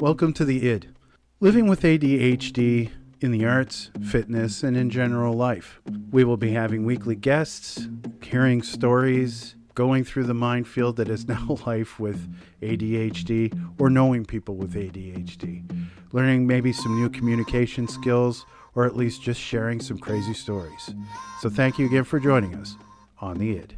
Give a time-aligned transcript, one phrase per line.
[0.00, 0.88] Welcome to the ID.
[1.40, 5.80] Living with ADHD in the arts, fitness, and in general life.
[6.10, 7.88] We will be having weekly guests,
[8.22, 12.28] hearing stories, going through the minefield that is now life with
[12.62, 15.64] ADHD or knowing people with ADHD,
[16.12, 18.44] learning maybe some new communication skills,
[18.74, 20.94] or at least just sharing some crazy stories.
[21.40, 22.76] So thank you again for joining us
[23.20, 23.76] on the ID.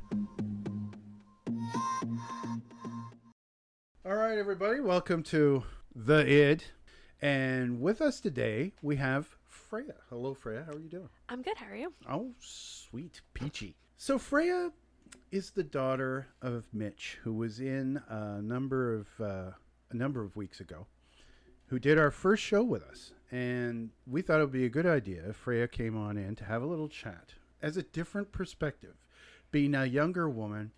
[4.41, 5.63] Everybody, welcome to
[5.95, 6.65] the ID.
[7.21, 9.97] And with us today, we have Freya.
[10.09, 10.65] Hello, Freya.
[10.65, 11.11] How are you doing?
[11.29, 11.59] I'm good.
[11.59, 11.93] How are you?
[12.09, 13.77] Oh, sweet, peachy.
[13.99, 14.73] So Freya
[15.31, 19.51] is the daughter of Mitch, who was in a number of uh,
[19.91, 20.87] a number of weeks ago,
[21.67, 24.87] who did our first show with us, and we thought it would be a good
[24.87, 28.95] idea if Freya came on in to have a little chat as a different perspective,
[29.51, 30.71] being a younger woman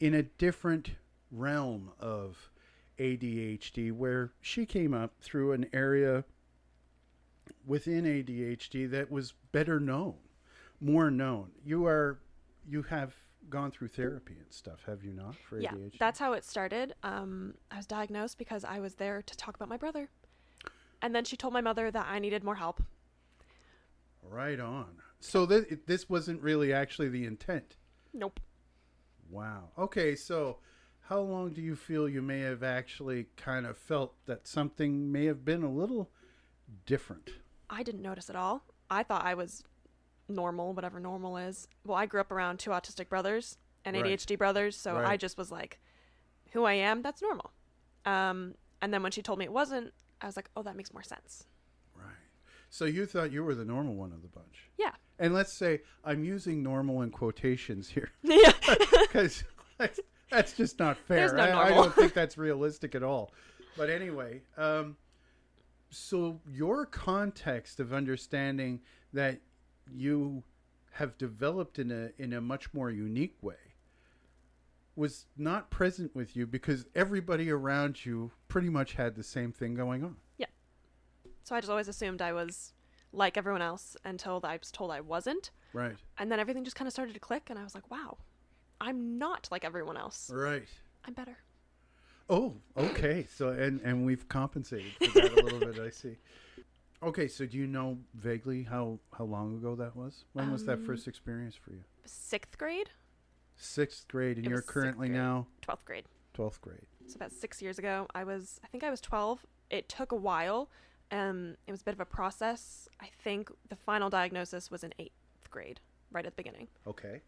[0.00, 0.92] in a different
[1.30, 2.49] realm of
[3.00, 6.24] ADHD, where she came up through an area
[7.66, 10.16] within ADHD that was better known,
[10.80, 11.50] more known.
[11.64, 12.18] You are,
[12.68, 13.14] you have
[13.48, 15.34] gone through therapy and stuff, have you not?
[15.34, 16.94] For Yeah, ADHD, that's how it started.
[17.02, 20.10] Um, I was diagnosed because I was there to talk about my brother,
[21.00, 22.82] and then she told my mother that I needed more help.
[24.22, 24.96] right on.
[25.20, 27.76] So th- this wasn't really actually the intent.
[28.12, 28.40] Nope.
[29.30, 29.70] Wow.
[29.78, 30.58] Okay, so
[31.10, 35.24] how long do you feel you may have actually kind of felt that something may
[35.24, 36.08] have been a little
[36.86, 37.30] different?
[37.68, 38.62] I didn't notice at all.
[38.88, 39.64] I thought I was
[40.28, 41.66] normal, whatever normal is.
[41.84, 44.04] Well, I grew up around two autistic brothers and Right.
[44.06, 45.80] ADHD brothers, so I just was like,
[46.52, 47.50] who I am, that's normal.
[48.06, 50.92] Um, and then when she told me it wasn't, I was like, oh, that makes
[50.92, 51.44] more sense.
[51.96, 52.06] Right.
[52.68, 54.70] So you thought you were the normal one of the bunch.
[54.78, 54.92] Yeah.
[55.18, 58.52] And let's say I'm using normal in quotations here yeah.
[59.00, 59.42] because
[60.30, 61.32] that's, just not fair.
[61.32, 63.32] No I, I don't think that's realistic at all.
[63.76, 64.96] But anyway, um,
[65.90, 68.80] so your context of understanding
[69.12, 69.40] that
[69.92, 70.42] you
[70.92, 73.54] have developed in a in a much more unique way
[74.96, 79.74] was not present with you because everybody around you pretty much had the same thing
[79.74, 80.16] going on.
[80.36, 80.46] Yeah.
[81.44, 82.72] So I just always assumed I was
[83.12, 85.50] like everyone else until I was told I wasn't.
[85.72, 85.96] Right.
[86.18, 88.18] And then everything just kind of started to click, and I was like, wow,
[88.80, 90.30] I'm not like everyone else.
[90.32, 90.68] Right.
[91.04, 91.36] I'm better.
[92.28, 93.26] Oh, okay.
[93.34, 95.78] So and and we've compensated for that a little bit.
[95.78, 96.16] I see.
[97.02, 100.26] Okay, so do you know vaguely how how long ago that was?
[100.34, 101.82] When was that Um, first experience for you?
[102.04, 102.90] Sixth grade,
[103.56, 106.04] Sixth grade, and it you're currently now 12th grade.
[106.34, 106.84] twelfth grade.
[107.06, 109.46] So about six years ago, I was, I think I was 12.
[109.70, 110.68] It took a while.
[111.10, 112.86] Um, it was a bit of a process.
[113.00, 115.80] I think the final diagnosis was in eighth grade,
[116.12, 116.68] right at the beginning.
[116.86, 117.22] Okay.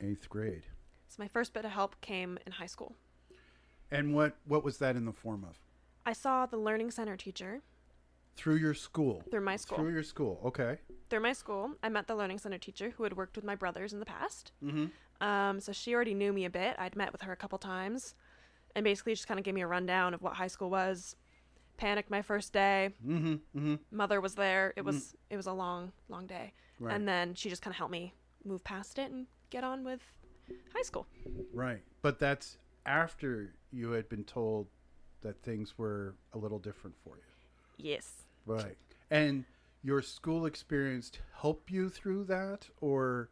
[0.00, 0.66] Eighth grade.
[1.08, 2.94] So my first bit of help came in high school.
[3.90, 5.58] And what what was that in the form of?
[6.04, 7.60] I saw the learning center teacher
[8.36, 9.22] Through your school.
[9.30, 9.78] through my school.
[9.78, 10.40] Through your school.
[10.44, 10.78] Okay.
[11.10, 13.92] through my school, I met the learning center teacher who had worked with my brothers
[13.94, 14.52] in the past.
[14.62, 14.86] Mm-hmm.
[15.26, 16.76] Um, so she already knew me a bit.
[16.78, 18.14] I'd met with her a couple times,
[18.76, 21.16] and basically just kind of gave me a rundown of what high school was.
[21.78, 22.90] Panicked my first day.
[23.06, 23.32] Mm-hmm.
[23.58, 23.74] Mm-hmm.
[23.90, 24.72] Mother was there.
[24.76, 26.94] It was it was a long long day, Right.
[26.94, 28.14] and then she just kind of helped me
[28.44, 30.00] move past it and get on with
[30.74, 31.06] high school.
[31.52, 31.82] Right.
[32.02, 34.66] But that's after you had been told
[35.22, 37.22] that things were a little different for you.
[37.90, 38.10] Yes.
[38.46, 38.76] Right.
[39.10, 39.44] And
[39.82, 43.30] your school experience help you through that or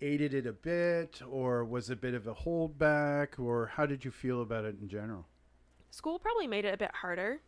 [0.00, 4.10] aided it a bit or was a bit of a holdback or how did you
[4.10, 5.26] feel about it in general?
[5.90, 7.40] School probably made it a bit harder.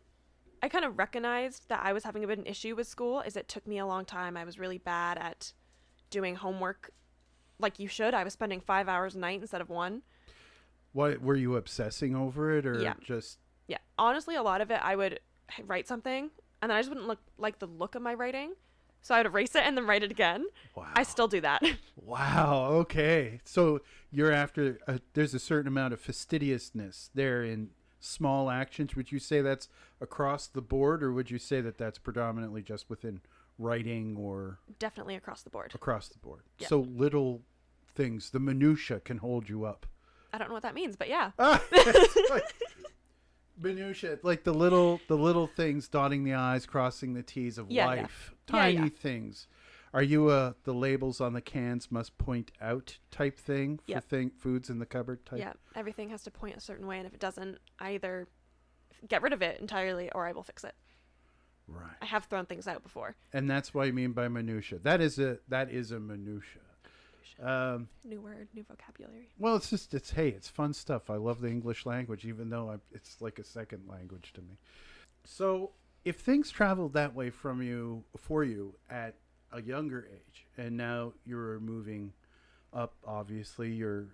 [0.61, 3.21] I kind of recognized that I was having a bit of an issue with school
[3.21, 4.35] is it took me a long time.
[4.37, 5.53] I was really bad at
[6.09, 6.91] doing homework
[7.61, 8.13] like you should.
[8.13, 10.01] I was spending 5 hours a night instead of 1.
[10.93, 12.93] What were you obsessing over it or Yeah.
[13.01, 13.77] just Yeah.
[13.97, 15.19] Honestly, a lot of it I would
[15.63, 16.29] write something
[16.61, 18.53] and then I just wouldn't look like the look of my writing.
[19.03, 20.45] So I would erase it and then write it again.
[20.75, 20.87] wow.
[20.95, 21.61] I still do that.
[22.03, 23.39] Wow, okay.
[23.45, 27.69] So you're after a, there's a certain amount of fastidiousness there in
[27.99, 28.95] small actions.
[28.95, 29.69] Would you say that's
[30.01, 33.21] across the board or would you say that that's predominantly just within
[33.57, 35.71] writing or Definitely across the board.
[35.75, 36.41] across the board.
[36.59, 37.43] So little
[37.95, 39.85] things, the minutia can hold you up.
[40.33, 41.31] I don't know what that means, but yeah.
[41.39, 41.61] Ah,
[42.29, 42.43] like
[43.61, 47.85] minutia, like the little the little things dotting the i's, crossing the t's of Yeah,
[47.85, 48.33] life.
[48.47, 48.89] Yeah, Tiny yeah.
[48.89, 49.47] things.
[49.93, 54.03] Are you a the labels on the cans must point out type thing for Yep.
[54.05, 55.39] thing foods in the cupboard type?
[55.39, 58.27] Yeah, everything has to point a certain way, and if it doesn't, I either
[59.07, 60.75] get rid of it entirely or I will fix it.
[61.67, 61.91] Right.
[62.01, 63.15] I have thrown things out before.
[63.33, 64.79] And that's what I mean by minutia.
[64.79, 66.61] That is a that is a minutia.
[67.41, 69.29] Um, New word, new vocabulary.
[69.39, 71.09] well, it's just it's hey, it's fun stuff.
[71.09, 74.57] I love the English language, even though I, it's like a second language to me.
[75.23, 75.71] So,
[76.05, 79.15] if things traveled that way from you for you at
[79.51, 82.13] a younger age, and now you're moving
[82.73, 84.05] up, obviously you're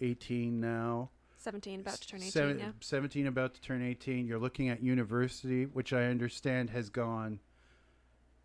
[0.00, 1.10] 18 now.
[1.36, 2.70] 17, about to turn 18, Seven- yeah.
[2.80, 7.38] 17 about to turn 18 you're looking at university which i understand has gone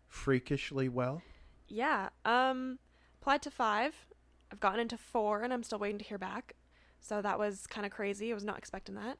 [0.08, 1.22] freakishly well
[1.68, 2.08] Yeah.
[2.24, 2.78] Um,
[3.20, 3.94] applied to five.
[4.52, 6.54] I've gotten into four, and I'm still waiting to hear back.
[7.00, 8.30] So that was kind of crazy.
[8.30, 9.18] I was not expecting that.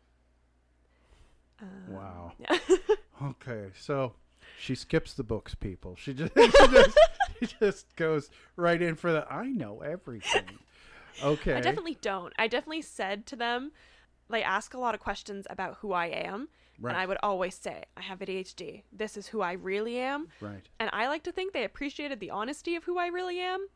[1.61, 2.33] Um, Wow.
[2.39, 2.59] Yeah.
[3.23, 4.15] okay so
[4.59, 6.99] she skips the books people she just, she just,
[7.39, 10.47] she just goes right in for the i know everything
[11.23, 12.33] okay I definitely don't.
[12.39, 13.73] I definitely said to them,
[14.31, 16.49] they ask a lot of questions about who I am,
[16.79, 18.85] right and I would always say, I have ADHD.
[18.91, 20.29] This is who I really am.
[20.41, 23.67] right And I like to think they appreciated the honesty of who I really am.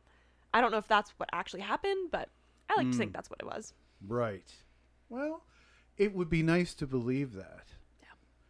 [0.53, 2.29] I don't know if that's what actually happened, but
[2.69, 3.73] I like to think that's what it was.
[4.07, 4.53] right
[5.09, 5.43] well
[5.97, 7.67] it would be nice to believe that
[8.01, 8.07] Yeah.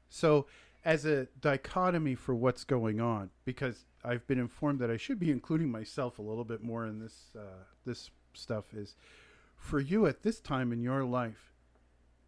[0.10, 0.48] So,
[0.84, 5.32] as a dichotomy for what's going on, because I've been informed that I should be
[5.32, 8.96] including myself a little bit more in this uh, this stuff, is
[9.58, 11.54] for you at this time in your life,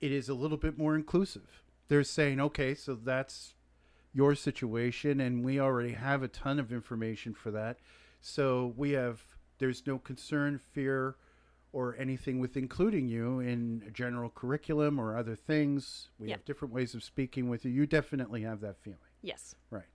[0.02, 1.64] it is a little bit more inclusive.
[1.88, 3.54] They're saying, okay, so that's
[4.14, 7.78] your situation, and we already have a ton of information for that.
[8.20, 9.22] So we have
[9.60, 11.16] there's no concern, fear,
[11.74, 16.10] or anything with including you in a general curriculum or other things.
[16.18, 16.36] We Yeah.
[16.36, 17.72] have different ways of speaking with you.
[17.72, 19.00] You definitely have that feeling.
[19.22, 19.56] Yes.
[19.70, 19.90] Right.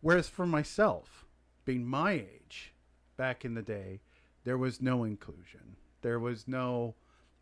[0.00, 1.26] Whereas for myself,
[1.64, 2.74] being my age
[3.16, 4.00] back in the day,
[4.44, 5.76] there was no inclusion.
[6.02, 6.94] There was no,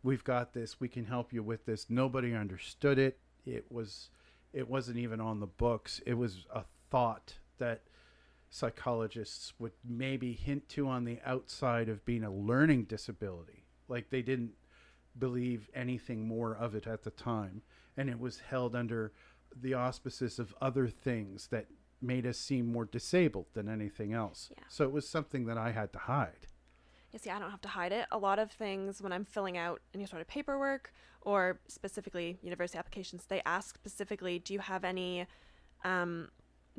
[0.03, 1.89] we've got this, we can help you with this.
[1.89, 3.19] Nobody understood it.
[3.45, 4.09] It was,
[4.53, 6.01] it wasn't even on the books.
[6.05, 7.83] It was a thought that
[8.49, 13.65] psychologists would maybe hint to on the outside of being a learning disability.
[13.87, 14.53] Like they didn't
[15.17, 17.61] believe anything more of it at the time.
[17.97, 19.11] And it was held under
[19.55, 21.67] the auspices of other things that
[22.01, 24.49] made us seem more disabled than anything else.
[24.55, 24.63] Yeah.
[24.69, 26.47] So it was something that I had to hide.
[27.11, 28.05] You see, I don't have to hide it.
[28.11, 32.77] A lot of things when I'm filling out any sort of paperwork or specifically university
[32.77, 35.25] applications, they ask specifically, do you have any
[35.83, 36.29] um,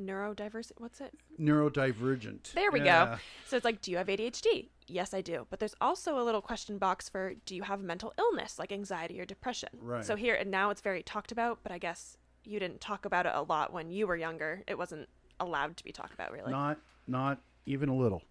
[0.01, 0.73] neurodiversity?
[0.77, 1.13] What's it?
[1.39, 2.53] Neurodivergent.
[2.53, 3.05] There we Yeah.
[3.05, 3.17] go.
[3.47, 4.69] So it's like, do you have ADHD?
[4.87, 5.47] Yes, I do.
[5.49, 9.19] But there's also a little question box for, do you have mental illness like anxiety
[9.19, 9.69] or depression?
[9.79, 10.03] Right.
[10.03, 13.25] So here and now it's very talked about, but I guess you didn't talk about
[13.25, 14.63] it a lot when you were younger.
[14.67, 15.07] It wasn't
[15.39, 16.51] allowed to be talked about, really.
[16.51, 18.23] Not not even a little.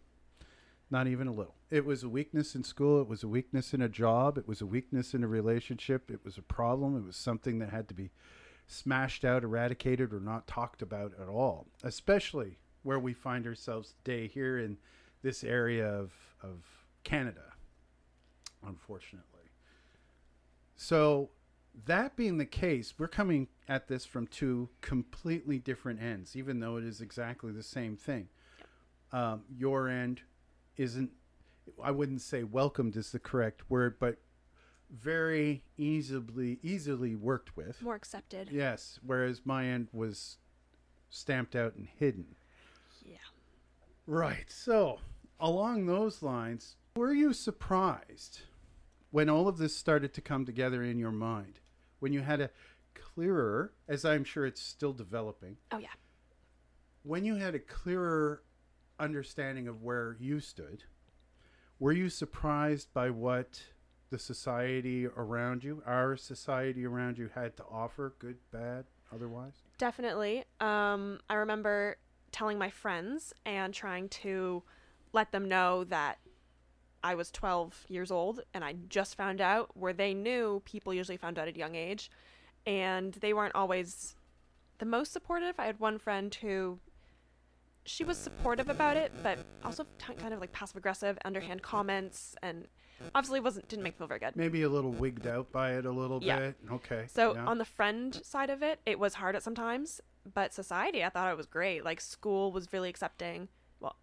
[0.91, 1.55] Not even a little.
[1.71, 4.61] It was a weakness in school, it was a weakness in a job, it was
[4.61, 7.95] a weakness in a relationship, it was a problem, it was something that had to
[7.95, 8.11] be
[8.71, 11.67] smashed out, eradicated or not talked about at all.
[11.83, 14.79] Especially where we find ourselves today here in
[15.23, 16.13] this area of
[16.43, 16.65] of
[17.05, 17.53] Canada.
[18.67, 19.25] Unfortunately.
[20.77, 21.31] So
[21.87, 26.77] that being the case, we're coming at this from two completely different ends, even though
[26.77, 28.29] it is exactly the same thing.
[29.13, 30.23] Um, your end
[30.77, 31.11] isn't,
[31.83, 34.17] I wouldn't say welcomed is the correct word, but
[34.91, 37.81] very easily easily worked with.
[37.83, 38.49] More accepted.
[38.51, 40.39] Yes, whereas my end was
[41.09, 42.37] stamped out and hidden.
[43.05, 43.17] Yeah.
[44.07, 44.51] Right.
[44.51, 44.99] So,
[45.39, 48.41] along those lines, were you surprised
[49.11, 51.61] when all of this started to come together in your mind?
[52.01, 52.51] When you had a
[52.95, 55.89] clearer, as I'm sure it's still developing, Oh, yeah.
[57.03, 58.43] when you had a clearer
[58.99, 60.85] understanding of where you stood,
[61.79, 63.63] were you surprised by what
[64.11, 69.55] the society around you, our society around you, had to offer, good, bad, otherwise?
[69.79, 70.45] Definitely.
[70.61, 71.97] Um, I remember
[72.33, 74.63] telling my friends and trying to
[75.13, 76.19] let them know that
[77.03, 81.17] I was 12 years old and I just found out where they knew people usually
[81.17, 82.11] found out at a young age
[82.67, 84.17] and they weren't always
[84.79, 85.55] the most supportive.
[85.59, 86.79] I had one friend who
[87.85, 92.37] she was supportive about it, but also t- kind of like passive aggressive, underhand comments,
[92.43, 92.69] and
[93.15, 94.37] obviously wasn't didn't make me feel very good.
[94.37, 96.39] Maybe a little wigged out by it a little Yeah.
[96.39, 96.57] bit.
[96.71, 97.07] Okay.
[97.09, 97.45] So yeah.
[97.47, 100.01] on the friend side of it, it was hard at sometimes,
[100.35, 101.85] but society, I thought it was great.
[101.85, 103.49] Like school was really accepting.
[103.81, 103.97] Well,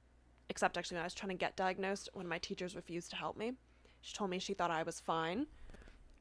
[0.50, 3.38] except actually when I was trying to get diagnosed, when my teachers refused to help
[3.38, 3.54] me.
[4.02, 5.48] She told me she thought I was fine.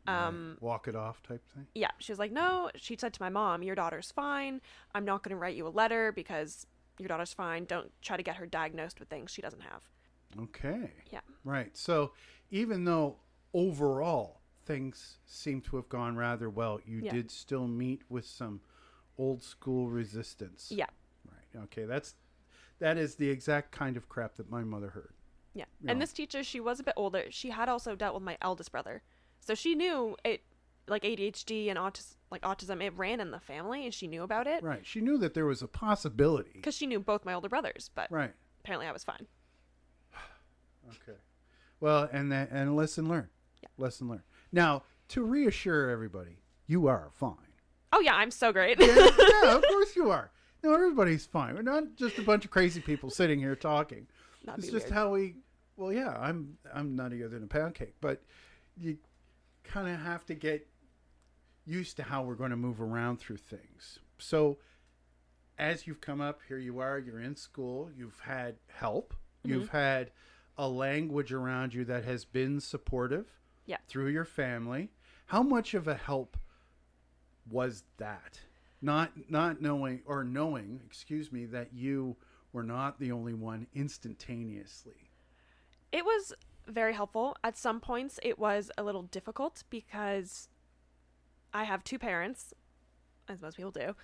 [0.08, 1.66] Um, walk it off type thing.
[1.74, 4.60] yeah, she was like, "No." She said to my mom, "Your daughter's fine.
[4.94, 6.64] I'm not going to write you a letter because
[6.98, 7.64] your daughter's fine.
[7.64, 9.82] Don't try to get her diagnosed with things she doesn't have."
[10.40, 10.92] Okay.
[11.10, 11.20] Yeah.
[11.44, 11.76] Right.
[11.76, 12.12] So
[12.50, 13.16] even though
[13.52, 17.12] overall things seem to have gone rather well, you Yeah.
[17.12, 18.60] did still meet with some
[19.18, 20.70] old school resistance.
[20.70, 20.86] Yeah.
[21.24, 21.62] Right.
[21.64, 21.84] Okay.
[21.84, 22.14] That's
[22.78, 25.14] that is the exact kind of crap that my mother heard.
[25.54, 25.64] Yeah.
[25.80, 26.02] you And know.
[26.02, 27.24] this teacher, she was a bit older.
[27.30, 29.02] She had also dealt with my eldest brother.
[29.40, 30.42] So she knew it
[30.88, 34.46] like ADHD and autis- like autism it ran in the family and she knew about
[34.46, 34.84] it Right.
[34.86, 36.60] She knew that there was a possibility.
[36.60, 38.34] cuz she knew both my older brothers, but Right.
[38.60, 39.26] apparently I was fine.
[40.88, 41.18] Okay.
[41.80, 43.28] Well, and that and lesson learned.
[43.62, 43.68] Yeah.
[43.78, 44.22] Lesson learned.
[44.52, 47.36] Now, to reassure everybody, you are fine.
[47.92, 48.78] Oh yeah, I'm so great.
[48.80, 48.86] yeah,
[49.42, 50.30] yeah, of course you are.
[50.62, 51.54] No, everybody's fine.
[51.54, 54.06] We're not just a bunch of crazy people sitting here talking.
[54.44, 54.94] That'd it's just weird.
[54.94, 55.34] how we.
[55.76, 58.22] Well, yeah, I'm I'm nuttier than a pound cake, but
[58.76, 58.98] you
[59.64, 60.66] kind of have to get
[61.66, 63.98] used to how we're going to move around through things.
[64.18, 64.58] So,
[65.58, 66.98] as you've come up, here you are.
[66.98, 67.90] You're in school.
[67.96, 69.14] You've had help.
[69.44, 69.76] You've mm-hmm.
[69.76, 70.10] had
[70.58, 73.26] a language around you that has been supportive.
[73.66, 73.78] Yeah.
[73.88, 74.90] Through your family,
[75.26, 76.36] how much of a help
[77.50, 78.40] was that?
[78.80, 82.16] Not not knowing or knowing, excuse me, that you
[82.52, 85.10] were not the only one instantaneously.
[85.92, 86.32] It was
[86.66, 87.36] very helpful.
[87.42, 90.48] At some points, it was a little difficult because
[91.52, 92.54] I have two parents,
[93.28, 93.94] as most people do.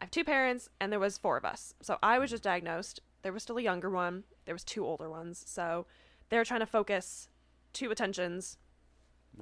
[0.00, 1.74] I have two parents, and there was four of us.
[1.80, 3.00] So I was just diagnosed.
[3.26, 4.22] There was still a younger one.
[4.44, 5.42] There was two older ones.
[5.48, 5.84] So
[6.28, 7.28] they were trying to focus
[7.72, 8.56] two attentions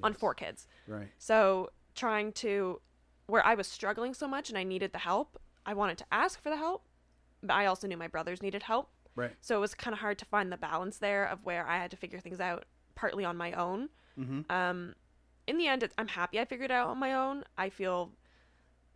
[0.01, 0.65] on four kids.
[0.87, 1.09] Right.
[1.19, 2.81] So trying to,
[3.27, 6.41] where I was struggling so much and I needed the help, I wanted to ask
[6.41, 6.87] for the help,
[7.43, 8.89] but I also knew my brothers needed help.
[9.15, 9.35] Right.
[9.39, 11.91] So it was kind of hard to find the balance there of where I had
[11.91, 12.65] to figure things out
[12.95, 13.89] partly on my own.
[14.19, 14.51] Mm-hmm.
[14.51, 14.95] Um,
[15.45, 17.43] in the end, it, I'm happy I figured it out on my own.
[17.55, 18.13] I feel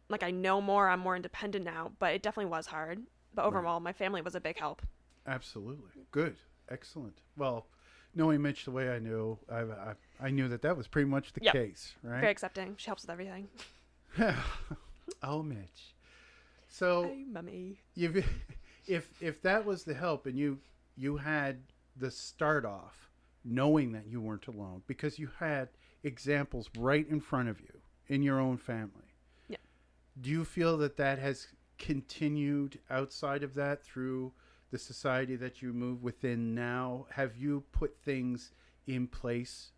[0.10, 0.89] like I know more.
[0.89, 3.03] I'm more independent now, but it definitely was hard.
[3.39, 4.81] But overall, my family was a big help.
[5.25, 5.91] Absolutely.
[6.12, 6.36] Good.
[6.69, 7.17] Excellent.
[7.38, 7.67] Well,
[8.13, 11.31] knowing Mitch the way I knew, I, I, I knew that that was pretty much
[11.31, 11.53] the Yep.
[11.53, 12.19] case, right?
[12.19, 12.75] Very accepting.
[12.77, 13.48] She helps with everything.
[15.24, 15.96] oh, Mitch.
[16.67, 17.79] So Hey, mummy.
[17.96, 18.25] you've,
[18.88, 20.60] if if that was the help, and you
[20.98, 21.62] you had
[21.96, 23.10] the start off
[23.46, 25.69] knowing that you weren't alone because you had
[26.03, 29.15] examples right in front of you in your own family.
[29.48, 29.58] Yeah.
[30.22, 31.48] Do you feel that that has
[31.79, 34.31] continued outside of that through
[34.71, 37.07] the society that you move within now?
[37.12, 38.51] Have you put things
[38.86, 39.71] in place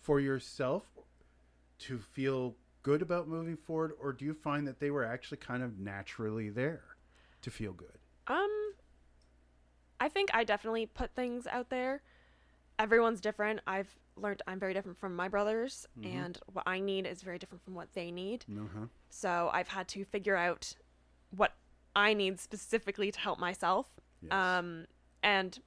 [0.00, 0.84] for yourself
[1.78, 5.62] to feel good about moving forward, or do you find that they were actually kind
[5.62, 6.84] of naturally there
[7.42, 7.98] to feel good?
[8.26, 8.72] Um,
[9.98, 12.02] I think I definitely put things out there.
[12.78, 13.60] Everyone's different.
[13.66, 16.06] I've learned I'm very different from my brothers, Mhm.
[16.14, 18.44] and what I need is very different from what they need.
[18.50, 18.86] Uh-huh.
[19.10, 20.74] So I've had to figure out
[21.36, 21.54] what
[21.94, 23.86] I need specifically to help myself.
[24.22, 24.32] Yes.
[24.32, 24.86] Um,
[25.22, 25.58] and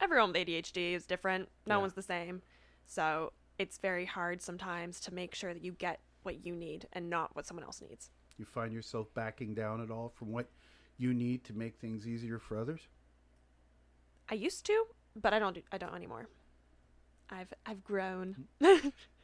[0.00, 1.48] everyone with ADHD is different.
[1.66, 1.80] No Yeah.
[1.82, 2.42] one's the same.
[2.86, 7.08] So it's very hard sometimes to make sure that you get what you need and
[7.10, 8.10] not what someone else needs.
[8.36, 10.48] you find yourself backing down at all from what
[10.98, 12.80] you need to make things easier for others?
[14.28, 15.54] I used to, but I don't.
[15.54, 16.26] Do, I don't anymore.
[17.30, 18.46] I've I've grown.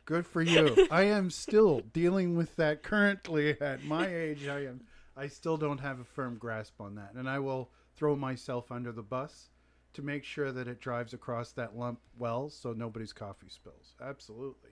[0.04, 0.86] Good for you.
[0.90, 4.46] I am still dealing with that currently at my age.
[4.46, 4.82] I am
[5.16, 7.12] I still don't have a firm grasp on that.
[7.14, 9.50] And I will throw myself under the bus
[9.92, 13.94] to make sure that it drives across that lump well so nobody's coffee spills.
[14.00, 14.70] Absolutely.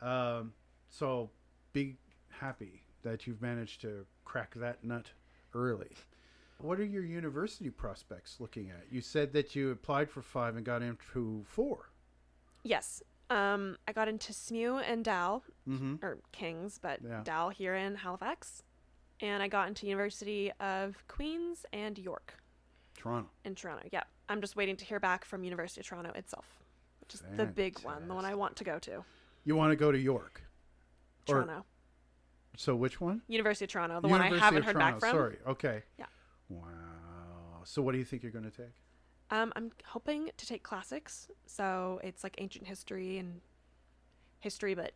[0.00, 0.52] Um,
[0.88, 1.30] so
[1.72, 1.96] be
[2.30, 5.10] happy that you've managed to crack that nut
[5.54, 5.90] early.
[6.58, 8.84] What are your university prospects looking at?
[8.90, 11.90] You said that you applied for five and got into four.
[12.64, 13.02] yes.
[13.30, 15.96] Um, I got into SMU and Dal Mm-hmm.
[16.04, 17.20] or Kings, but Yeah.
[17.22, 18.64] Dal here in Halifax,
[19.22, 22.34] and I got into University of Queens and York
[22.96, 23.28] Toronto.
[23.44, 23.88] in Toronto.
[23.92, 26.46] Yeah, I'm just waiting to hear back from University of Toronto itself,
[27.00, 29.04] which is the big one, the one I want to go to.
[29.44, 30.42] You want to go to York.
[31.28, 31.64] Or- Toronto,
[32.56, 33.22] So which one?
[33.28, 34.78] University of Toronto, the one I haven't heard Toronto.
[34.92, 35.10] back from.
[35.10, 35.36] Sorry.
[35.46, 35.82] Okay.
[35.98, 36.06] Yeah.
[36.48, 37.62] Wow.
[37.64, 38.74] So what do you think you're going to take?
[39.30, 43.40] Um, I'm hoping to take classics, so it's like ancient history and
[44.40, 44.92] history, but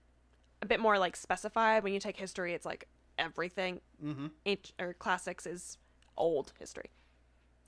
[0.61, 1.85] a bit more like specified.
[1.85, 3.81] When you take history, it's like everything.
[4.05, 4.27] Mm-hmm.
[4.47, 5.79] Ancient or classics is
[6.17, 6.91] old history,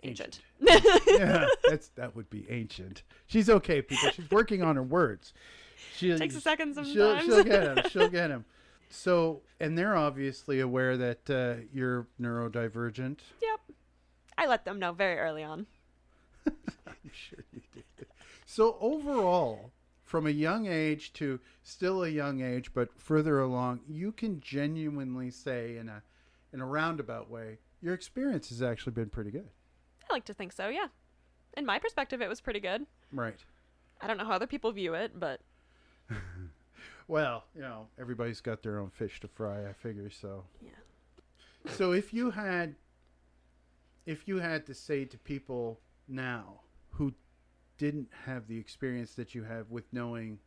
[0.02, 0.40] ancient.
[0.60, 3.02] yeah, that's that would be ancient.
[3.26, 4.10] She's okay, people.
[4.10, 5.32] She's working on her words.
[5.96, 7.24] She Takes a second She'll, sometimes.
[7.24, 7.90] she'll get him.
[7.90, 8.44] She'll get him.
[8.88, 13.18] So, and they're obviously aware that uh, you're neurodivergent.
[13.42, 13.60] Yep.
[14.38, 15.66] I let them know very early on.
[16.46, 18.06] I'm sure you did.
[18.44, 19.72] So overall,
[20.06, 25.30] from a young age to still a young age, but further along, you can genuinely
[25.30, 26.02] say in a
[26.52, 29.48] in a roundabout way, your experience has actually been pretty good.
[30.08, 30.86] I like to think so, yeah.
[31.56, 32.86] In my perspective, it was pretty good.
[33.12, 33.44] Right.
[34.00, 35.40] I don't know how other people view it, but
[37.08, 40.44] Well, you know, everybody's got their own fish to fry, I figure so.
[40.60, 40.70] Yeah.
[41.72, 42.76] So if you had
[44.06, 46.60] if you had to say to people now
[46.92, 47.12] who
[47.78, 50.38] didn't have the experience that you have with knowing,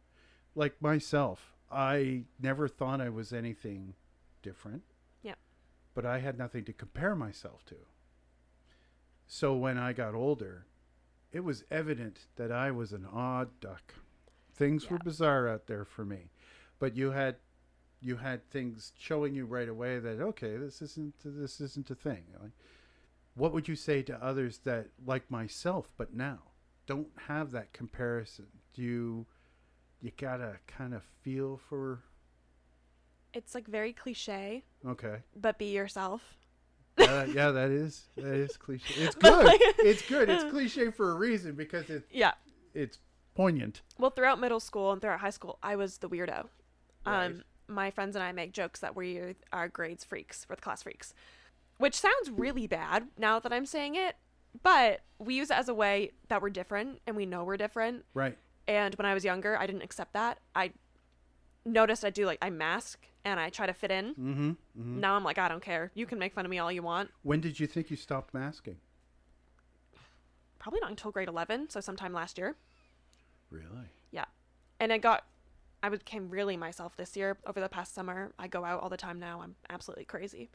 [0.55, 3.93] like myself, I never thought I was anything
[4.41, 4.83] different.
[5.21, 5.35] Yeah.
[5.93, 7.75] But I had nothing to compare myself to.
[9.27, 10.65] So when I got older,
[11.31, 13.93] it was evident that I was an odd duck.
[14.55, 16.31] Things were bizarre out there for me.
[16.79, 17.35] But you had
[18.01, 22.23] you had things showing you right away that okay, this isn't this isn't a thing.
[22.41, 22.51] Like,
[23.35, 26.39] what would you say to others that like myself but now
[26.89, 28.47] don't have that comparison?
[28.73, 29.25] Do you
[30.01, 31.99] you gotta kind of feel for
[33.33, 36.21] It's like very cliche, okay but be yourself.
[36.97, 41.11] yeah, yeah that is that is cliche it's good like- it's good it's cliche for
[41.11, 42.31] a reason because it Yeah.
[42.73, 42.97] it's
[43.35, 46.47] poignant Well, throughout middle school and throughout high school, I was the weirdo.
[47.05, 47.25] Right.
[47.25, 50.83] Um, my friends and I make jokes that we are grades freaks, we're the class
[50.83, 51.13] freaks,
[51.77, 54.15] which sounds really bad now that I'm saying it.
[54.63, 58.05] But we use it as a way that we're different and we know we're different.
[58.13, 58.37] right
[58.67, 60.39] And when I was younger, I didn't accept that.
[60.55, 60.71] I
[61.65, 64.15] noticed I do like I mask and I try to fit in.
[64.15, 65.91] mm-hmm, hmm Now I'm like, I don't care.
[65.93, 67.09] You can make fun of me all you want.
[67.23, 68.77] when did you think you stopped masking
[70.57, 72.55] Probably not until grade 11, so sometime last year.
[73.49, 74.25] really Yeah.
[74.79, 75.23] And I got,
[75.81, 78.33] I became really myself this year over the past summer.
[78.37, 79.41] I go out all the time now.
[79.41, 80.49] I'm absolutely crazy.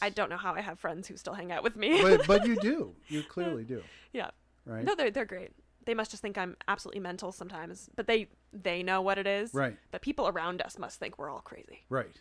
[0.00, 2.02] Nice I don't know how I have friends who still hang out with me.
[2.02, 3.82] but but you do you clearly do
[4.12, 4.30] yeah.
[4.66, 5.52] right No, they're, they're great.
[5.86, 9.52] They must just think I'm absolutely mental sometimes, but they they know what it is.
[9.54, 11.84] right But people around us must think we're all crazy.
[11.88, 12.20] right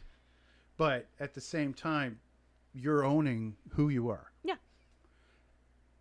[0.78, 2.20] but at the same time
[2.74, 4.32] you're owning who you are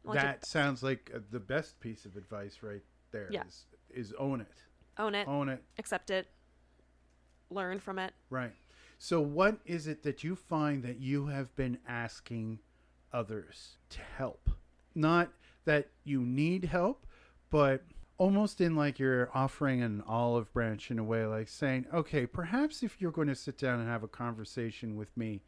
[0.05, 3.29] Well, just that sounds like uh, the best piece of advice right there.
[3.31, 3.45] Yeah.
[3.47, 4.49] Is, is own it
[4.99, 6.26] own it, own it accept it,
[7.50, 8.12] learn from it.
[8.31, 8.52] right
[9.04, 12.61] so what is it that you find that you have been asking
[13.12, 14.49] others to help
[14.94, 15.28] not
[15.64, 17.04] that you need help
[17.50, 17.82] but
[18.16, 22.85] almost in like you're offering an olive branch in a way like saying okay perhaps
[22.85, 25.42] if you're going to sit down and have a conversation with me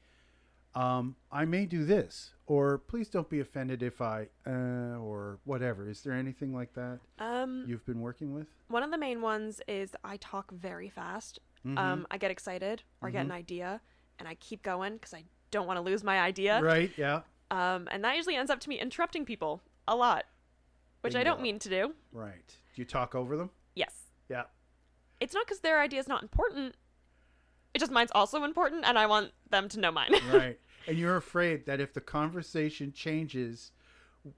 [0.74, 5.88] um, I may do this, or please don't be offended if I, uh, or whatever.
[5.88, 8.48] Is there anything like that Um, you've been working with?
[8.66, 11.38] one of the main ones is I talk very fast.
[11.64, 11.78] Mhm.
[11.78, 13.26] Um, I get excited or get Mhm.
[13.26, 13.80] an idea,
[14.18, 16.60] and I keep going because I don't want to lose my idea.
[16.62, 16.92] Right?
[16.96, 17.22] Yeah.
[17.50, 20.26] Um, and that usually ends up to me interrupting people a lot,
[21.02, 21.94] which I don't mean to do.
[22.12, 22.46] Right.
[22.74, 23.50] Do you talk over them?
[23.74, 24.10] Yes.
[24.28, 24.44] Yeah.
[25.20, 26.76] It's not because their idea is not important.
[27.72, 30.10] It just mine's also important, and I want them to know mine.
[30.32, 30.60] Right.
[30.86, 33.72] and you're afraid that if the conversation changes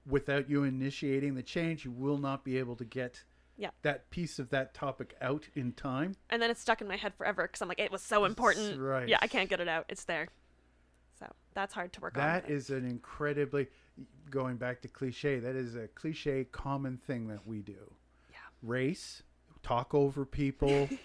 [0.05, 3.23] without you initiating the change, you will not be able to get
[3.57, 3.69] Yeah.
[3.81, 6.15] that piece of that topic out in time.
[6.29, 8.79] and then it's stuck in my head forever because I'm like, it was so important.
[8.79, 9.07] right.
[9.07, 9.85] Yeah, I can't get it out.
[9.89, 10.27] It's there.
[11.19, 12.23] So that's hard to work on.
[12.23, 13.67] That is an incredibly
[14.29, 15.39] going back to cliche.
[15.39, 17.91] That is a cliche common thing that we do.
[18.29, 18.37] Yeah.
[18.61, 19.23] Race,
[19.63, 20.87] talk over people.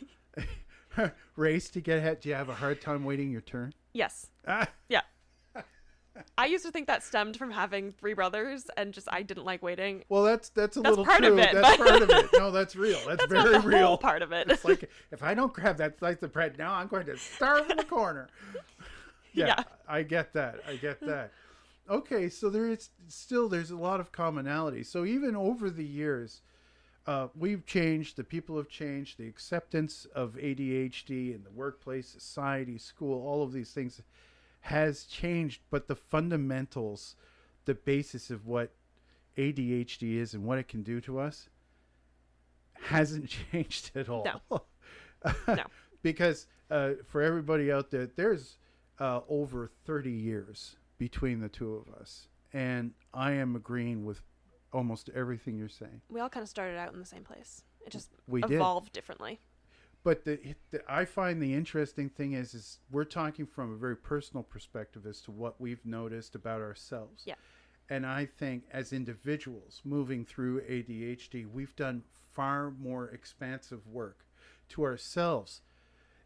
[1.36, 2.20] Race to get ahead.
[2.20, 3.72] Do you have a hard time waiting your turn?
[3.92, 4.28] Yes.
[4.46, 4.68] Ah,
[6.36, 9.62] I used to think that stemmed from having three brothers and just I didn't like
[9.62, 10.04] waiting.
[10.08, 11.38] well, that's that's a That's little part of true.
[11.42, 12.30] it, that's but- part of it.
[12.38, 12.98] No, that's real.
[13.06, 13.96] That's, That's very real.
[13.98, 14.50] part of it.
[14.50, 17.70] It's like if I don't grab that slice of bread now, I'm going to starve
[17.70, 18.28] in the corner.
[19.34, 19.62] Yeah, Yeah.
[19.88, 20.56] I get that.
[20.68, 21.32] I get that.
[21.88, 24.82] Okay, so there is still there's a lot of commonality.
[24.82, 26.42] So even over the years,
[27.06, 28.16] uh, we've changed.
[28.16, 29.16] The people have changed.
[29.18, 34.02] The acceptance of ADHD in the workplace, society, school, all of these things
[34.62, 35.60] has changed.
[35.70, 37.14] But the fundamentals,
[37.64, 38.72] the basis of what
[39.36, 41.48] ADHD is and what it can do to us,
[42.74, 44.24] hasn't changed at all.
[44.50, 44.62] No.
[45.46, 45.62] No.
[46.02, 48.56] because uh, for everybody out there, there's
[48.98, 52.26] uh, over 30 years between the two of us.
[52.52, 54.20] And I am agreeing with
[54.72, 56.00] almost everything you're saying.
[56.10, 57.62] We all kind of started out in the same place.
[57.86, 58.52] It just We did.
[58.52, 59.38] evolved differently.
[60.04, 63.96] But the, the I find the interesting thing is is we're talking from a very
[63.96, 67.22] personal perspective as to what we've noticed about ourselves.
[67.24, 67.34] Yeah.
[67.88, 74.24] And I think as individuals moving through ADHD, we've done far more expansive work
[74.70, 75.60] to ourselves.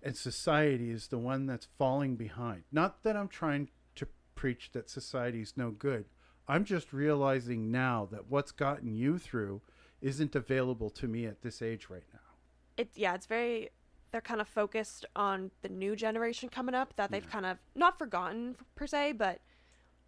[0.02, 2.62] And society is the one that's falling behind.
[2.70, 6.04] Not that I'm trying to preach that society is no good.
[6.46, 9.62] I'm just realizing now that what's gotten you through
[10.00, 12.20] isn't available to me at this age right now.
[12.76, 13.70] It yeah, it's very
[14.12, 17.98] they're kind of focused on the new generation coming up that they've kind of not
[17.98, 19.40] forgotten per se, but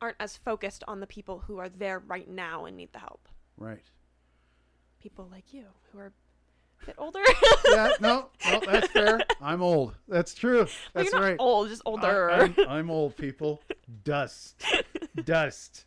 [0.01, 3.29] aren't as focused on the people who are there right now and need the help.
[3.57, 3.83] Right.
[5.03, 6.07] People like you who are
[6.83, 7.21] a bit older.
[7.71, 9.21] yeah, no, no, that's fair.
[9.41, 9.95] I'm old.
[10.09, 10.59] That's true.
[10.59, 11.37] Well, That's you're not right.
[11.39, 12.31] old, just older.
[12.31, 13.61] I, am I'm old, people.
[14.05, 14.63] Dust,
[15.25, 15.85] dust.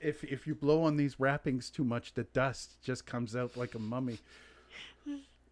[0.00, 3.74] if if you blow on these wrappings too much, the dust just comes out like
[3.74, 4.18] a mummy.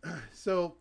[0.32, 0.76] so,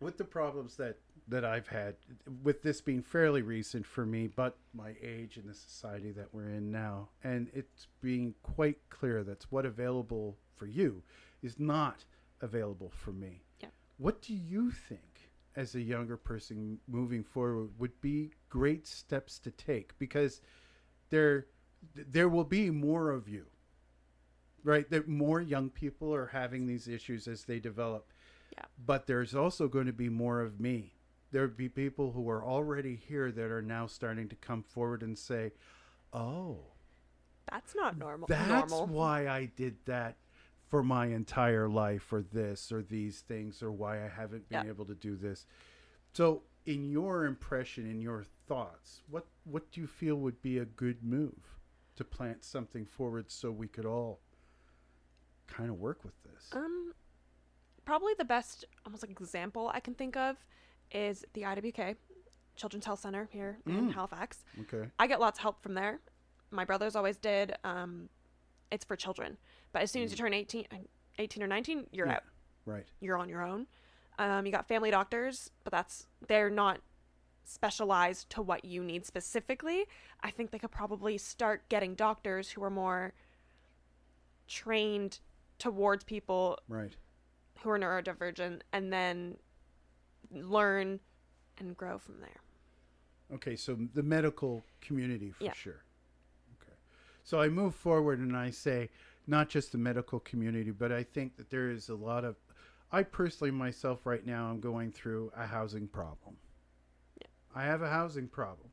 [0.00, 1.96] with the problems that that I've had,
[2.42, 6.50] with this being fairly recent for me, but my age and the society that we're
[6.50, 11.02] in now, and it's being quite clear that's what available for you
[11.42, 12.04] is not
[12.42, 13.42] available for me.
[13.60, 13.68] Yeah.
[13.96, 19.50] What do you think, as a younger person moving forward, would be great steps to
[19.50, 19.98] take?
[19.98, 20.42] Because
[21.10, 21.46] there,
[21.94, 23.46] there will be more of you,
[24.62, 24.88] right?
[24.90, 28.08] That more young people are having these issues as they develop.
[28.56, 28.64] Yeah.
[28.84, 30.94] But there's also going to be more of me.
[31.30, 35.02] There would be people who are already here that are now starting to come forward
[35.02, 35.52] and say,
[36.12, 36.58] "Oh,
[37.50, 38.28] That's not normal.
[38.28, 38.86] that's normal.
[38.86, 40.16] why I did that
[40.68, 44.70] for my entire life, or this, or these things, or why I haven't been Yeah.
[44.70, 45.46] able to do this.
[46.12, 50.64] So, in your impression, in your thoughts, what what do you feel would be a
[50.64, 51.58] good move
[51.96, 54.20] to plant something forward so we could all
[55.46, 56.50] kind of work with this?
[56.52, 56.94] Um,
[57.84, 60.36] probably the best almost example I can think of
[60.92, 61.96] is the IWK
[62.56, 63.94] Children's Health Center here in Mm.
[63.94, 64.44] Halifax.
[64.60, 64.88] Okay.
[64.98, 66.00] I get lots of help from there.
[66.50, 67.54] My brothers always did.
[67.64, 68.08] Um,
[68.70, 69.36] it's for children,
[69.72, 70.76] but as soon as you turn 18, uh,
[71.18, 72.10] 18 or 19, you're Mm.
[72.10, 72.16] Yeah.
[72.16, 72.22] out.
[72.66, 72.86] Right.
[73.00, 73.66] You're on your own.
[74.18, 76.80] Um, you got family doctors, but that's they're not
[77.46, 79.84] specialized to what you need specifically.
[80.22, 83.12] I think they could probably start getting doctors who are more
[84.46, 85.18] trained
[85.58, 86.92] towards people Right.
[87.64, 89.36] Who are neurodivergent and then
[90.30, 91.00] learn
[91.58, 92.40] and grow from there.
[93.34, 95.52] Okay, so the medical community for Yeah.
[95.54, 95.82] sure.
[96.60, 96.74] Okay.
[97.24, 98.90] So I move forward and I say
[99.26, 102.36] not just the medical community, but I think that there is a lot of
[102.92, 106.36] I personally myself right now I'm going through a housing problem.
[107.20, 107.26] Yeah.
[107.54, 108.68] I have a housing problem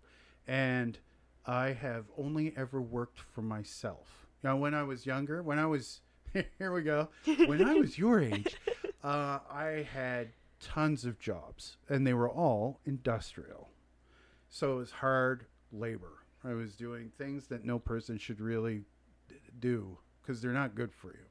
[0.48, 1.00] and
[1.46, 4.28] I have only ever worked for myself.
[4.44, 6.02] Now when I was younger, when I was
[6.58, 7.10] here we go.
[7.46, 8.56] When I was your age,
[9.04, 13.70] uh, I had tons of jobs and they were all industrial.
[14.50, 16.24] So it was hard labor.
[16.44, 18.84] I was doing things that no person should really
[19.28, 21.26] d- do because they're not good for you.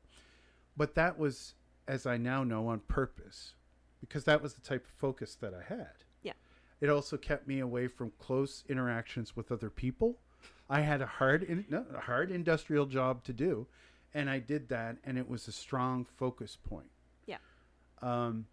[0.77, 1.55] But that was,
[1.87, 3.55] as I now know, on purpose
[4.01, 5.93] because that was the type of focus that I had.
[6.23, 6.33] Yeah.
[6.81, 10.19] It also kept me away from close interactions with other people.
[10.69, 13.67] I had a hard, in, no, a hard industrial job to do,
[14.15, 16.91] and I did that, and it was a strong focus point.
[18.03, 18.47] Um,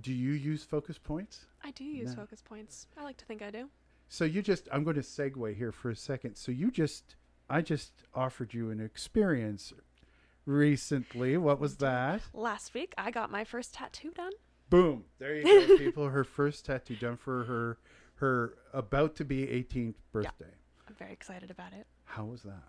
[0.00, 1.46] do you use focus points?
[1.64, 2.22] I do use No.
[2.22, 2.86] focus points.
[2.96, 3.68] I like to think I do.
[4.08, 6.36] So you just I'm going to segue here for a second.
[6.36, 7.16] So you just
[7.50, 9.72] I just offered you an experience
[10.46, 11.36] recently.
[11.36, 12.22] What was that?
[12.32, 14.32] Last week, I got my first tattoo done.
[14.70, 15.04] Boom.
[15.18, 16.08] There you go, people.
[16.08, 17.78] Her first tattoo done for her
[18.16, 20.30] her about to be 18th birthday.
[20.40, 21.86] Yeah, I'm very excited about it.
[22.04, 22.62] How was that?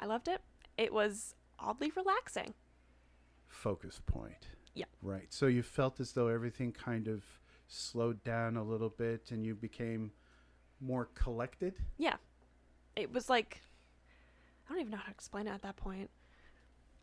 [0.00, 0.40] I loved it.
[0.76, 2.54] It was oddly relaxing.
[3.48, 4.48] Focus point.
[4.74, 4.86] Yeah.
[5.02, 5.32] Right.
[5.32, 7.22] So you felt as though everything kind of
[7.68, 10.12] slowed down a little bit and you became
[10.80, 11.74] more collected?
[11.98, 12.16] Yeah.
[12.96, 13.60] It was like
[14.66, 16.10] I don't even know how to explain it at that point.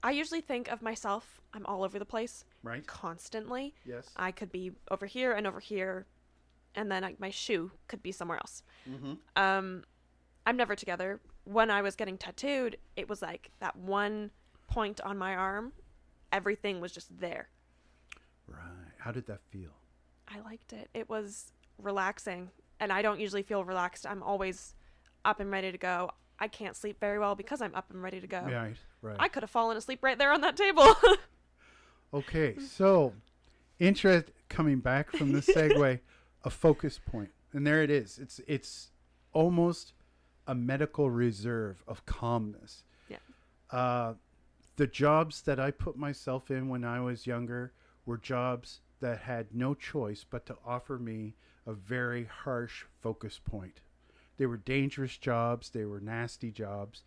[0.01, 2.85] I usually think of myself, I'm all over the place Right?
[2.87, 3.73] constantly.
[3.85, 4.09] Yes.
[4.15, 6.05] I could be over here and over here,
[6.73, 8.63] and then like my shoe could be somewhere else.
[8.89, 9.13] Mm-hmm.
[9.35, 9.83] Um,
[10.45, 11.19] I'm never together.
[11.43, 14.31] When I was getting tattooed, it was like that one
[14.67, 15.73] point on my arm.
[16.31, 17.49] Everything was just there.
[18.99, 19.71] How did that feel?
[20.27, 20.89] I liked it.
[20.93, 24.05] It was relaxing, and I don't usually feel relaxed.
[24.05, 24.75] I'm always
[25.25, 26.11] up and ready to go.
[26.39, 28.41] I can't sleep very well because I'm up and ready to go.
[28.41, 28.75] Right.
[29.01, 29.15] Right.
[29.19, 30.93] I could have fallen asleep right there on that table.
[32.13, 33.13] Okay, so
[33.77, 35.99] interest coming back from the segue,
[36.43, 38.17] a focus point, and there it is.
[38.17, 38.89] It's it's
[39.31, 39.93] almost
[40.47, 42.83] a medical reserve of calmness.
[43.09, 43.17] Yeah.
[43.69, 44.13] Uh,
[44.77, 47.73] the jobs that I put myself in when I was younger
[48.07, 51.35] were jobs that had no choice but to offer me
[51.65, 53.81] a very harsh focus point.
[54.37, 55.69] They were dangerous jobs.
[55.69, 57.03] They were nasty jobs,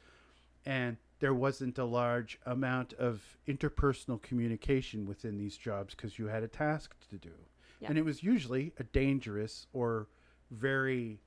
[0.66, 6.42] and there wasn't a large amount of interpersonal communication within these jobs because you had
[6.42, 7.32] a task to do.
[7.80, 7.88] Yeah.
[7.88, 10.08] And it was usually a dangerous or
[10.50, 11.20] very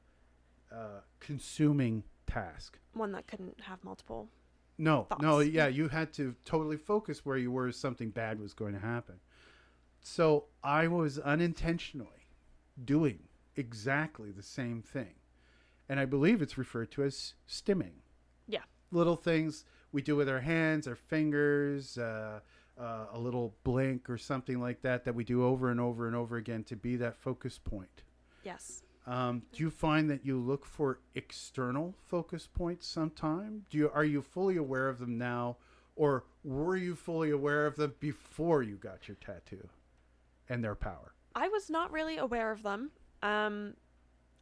[0.71, 2.77] uh, consuming task.
[2.93, 4.29] One that couldn't have multiple.
[4.77, 8.53] No, no, yeah, you had to totally focus where you were if something bad was
[8.53, 9.15] going to happen.
[10.07, 12.29] So I was unintentionally
[12.85, 13.23] doing
[13.55, 15.15] exactly the same thing.
[15.89, 18.03] And I believe it's referred to as stimming.
[18.47, 18.59] Yeah.
[18.91, 22.41] Little things we do with our hands, our fingers, uh,
[22.79, 26.15] uh, a little blink or something like that that we do over and over and
[26.15, 28.03] over again to be that focus point.
[28.43, 28.83] Yes.
[29.07, 33.65] Um, do you find that you look for external focus points sometime?
[33.71, 35.57] Do you are you fully aware of them now,
[35.95, 39.67] or were you fully aware of them before you got your tattoo,
[40.49, 41.13] and their power?
[41.35, 42.91] I was not really aware of them.
[43.21, 43.73] Um,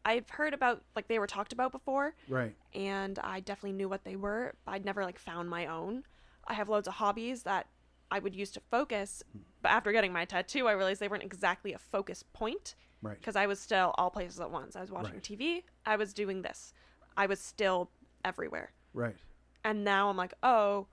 [0.06, 2.56] I've heard about like they were talked about before, Right.
[2.74, 4.56] and I definitely knew what they were.
[4.66, 6.04] But I'd never like found my own.
[6.46, 7.68] I have loads of hobbies that
[8.12, 9.24] I would use to focus,
[9.62, 13.18] but after getting my tattoo, I realized they weren't exactly a focus point Right.
[13.18, 14.76] because I was still all places at once.
[14.76, 15.24] I was watching Right.
[15.24, 16.74] TV, I was doing this,
[17.18, 17.90] I was still
[18.24, 18.74] everywhere.
[18.94, 19.16] Right.
[19.64, 20.88] And now I'm like, oh,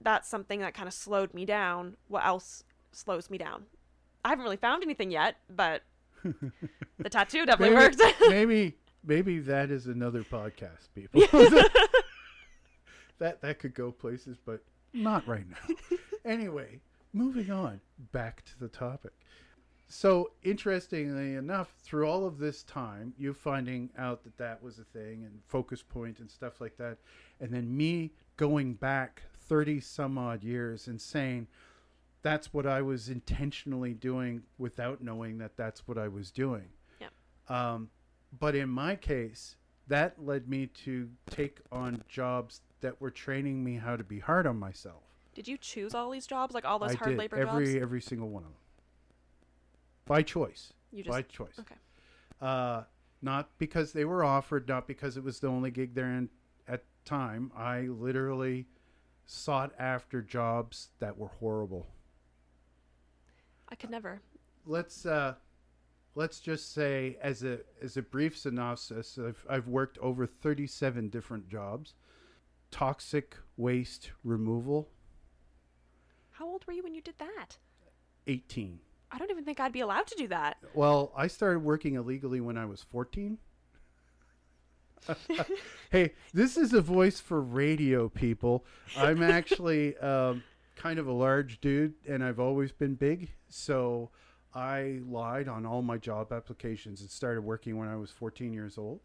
[0.00, 1.96] that's something that kind of slowed me down.
[2.08, 3.66] What else slows me down?
[4.26, 5.82] I haven't really found anything yet, but
[6.24, 8.14] the tattoo definitely maybe, works.
[8.28, 11.20] maybe maybe that is another podcast, people.
[13.20, 15.76] that that could go places, but not right now.
[16.24, 16.80] anyway,
[17.12, 19.12] moving on back to the topic.
[19.86, 24.84] So interestingly enough, through all of this time, you finding out that that was a
[24.84, 26.98] thing and focus point and stuff like that,
[27.40, 31.46] and then me going back thirty some odd years and saying
[32.26, 36.64] that's what I was intentionally doing without knowing that that's what I was doing.
[37.00, 37.06] Yeah.
[37.48, 37.88] Um,
[38.36, 39.54] but in my case,
[39.86, 44.44] that led me to take on jobs that were training me how to be hard
[44.44, 45.04] on myself.
[45.36, 47.82] Did you choose all these jobs, like all those I hard did labor every jobs?
[47.82, 48.58] every single one of them
[50.04, 50.72] by choice.
[50.90, 51.60] You just by choice.
[51.60, 51.76] okay.
[52.40, 52.82] Uh,
[53.22, 56.28] not because they were offered, not because it was the only gig there in,
[56.66, 57.52] at time.
[57.56, 58.66] I literally
[59.26, 61.86] sought after jobs that were horrible.
[63.68, 64.20] I could never.
[64.64, 65.34] let's uh
[66.14, 71.48] let's just say as a as a brief synopsis I've, I've worked over 37 different
[71.48, 71.94] jobs
[72.70, 74.88] toxic waste removal
[76.32, 77.58] How old were you when you did that?
[78.26, 78.78] 18
[79.12, 80.56] I don't even think I'd be allowed to do that.
[80.74, 83.38] well i started working illegally when i was 14
[85.90, 88.64] hey this is a voice for radio people
[88.96, 90.42] i'm actually um,
[90.76, 94.10] kind of a large dude and i've always been big so
[94.54, 98.78] i lied on all my job applications and started working when i was 14 years
[98.78, 99.00] old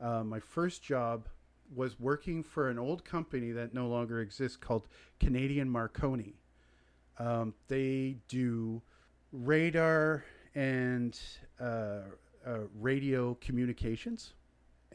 [0.00, 1.28] uh, my first job
[1.74, 4.88] was working for an old company that no longer exists called
[5.20, 6.36] canadian marconi
[7.18, 8.80] um, they do
[9.32, 11.18] radar and
[11.60, 12.00] uh,
[12.46, 14.34] uh, radio communications.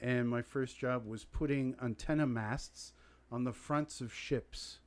[0.02, 2.94] And my first job was putting antenna masts
[3.32, 4.80] on the fronts of ships.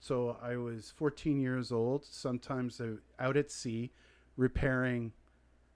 [0.00, 2.80] So I was 14 years old, sometimes
[3.18, 3.92] out at sea,
[4.36, 5.12] repairing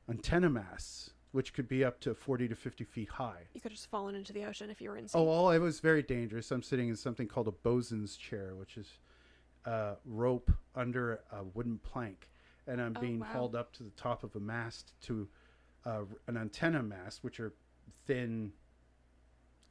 [0.09, 3.43] antenna masts, which could be up to 40 to 50 feet high.
[3.53, 5.19] You could have just fallen into the ocean if you were in sea.
[5.19, 6.51] Oh, well, it was very dangerous.
[6.51, 8.89] I'm sitting in something called a bosun's chair, which is
[9.67, 12.31] uh, rope under a wooden plank,
[12.67, 13.27] and I'm Oh, being wow.
[13.27, 15.29] hauled up to the top of a mast to
[15.85, 17.53] uh, an antenna mast, which are
[18.07, 18.53] thin,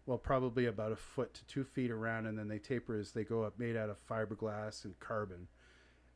[0.05, 3.23] well, probably about a foot to two feet around, and then they taper as they
[3.23, 5.47] go up, made out of fiberglass and carbon,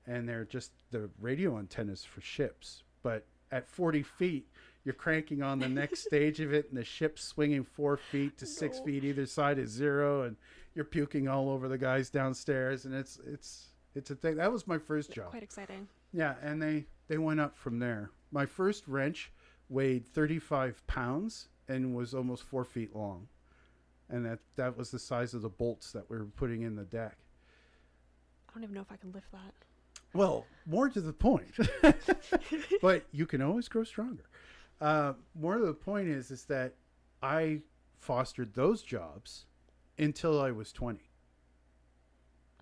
[0.06, 2.84] and they're just the radio antennas for ships.
[3.04, 4.48] But at 40 feet,
[4.84, 8.46] you're cranking on the next stage of it, and the ship's swinging four feet to
[8.46, 8.86] six No.
[8.86, 10.36] feet either side is zero, and
[10.76, 14.36] you're puking all over the guys downstairs, and it's it's it's a thing.
[14.36, 15.30] That was my first job.
[15.32, 15.88] Quite exciting.
[16.14, 18.12] Yeah, and they they went up from there.
[18.32, 19.32] My first wrench
[19.70, 23.28] weighed 35 pounds and was almost four feet long,
[24.10, 26.84] and that that was the size of the bolts that we were putting in the
[26.84, 27.18] deck.
[28.50, 29.54] I don't even know if I can lift that.
[30.14, 31.52] Well, more to the point,
[32.82, 34.24] but you can always grow stronger.
[34.80, 36.74] Uh, more to the point is is that
[37.22, 37.62] I
[38.00, 39.46] fostered those jobs
[40.00, 41.00] until I was 20,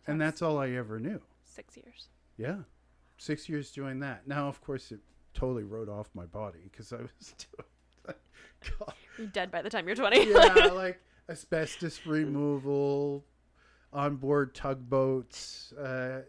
[0.07, 1.21] and that's all I ever knew.
[1.43, 2.07] six years.
[2.37, 2.59] Yeah,
[3.17, 4.27] six years doing that.
[4.27, 4.99] Now, of course, it
[5.33, 8.17] totally wrote off my body because I was doing.
[8.79, 8.93] God.
[9.17, 10.27] You're dead by the time you're 20.
[10.31, 13.25] Yeah, like asbestos removal,
[13.91, 15.73] onboard tugboats.
[15.73, 16.21] Uh,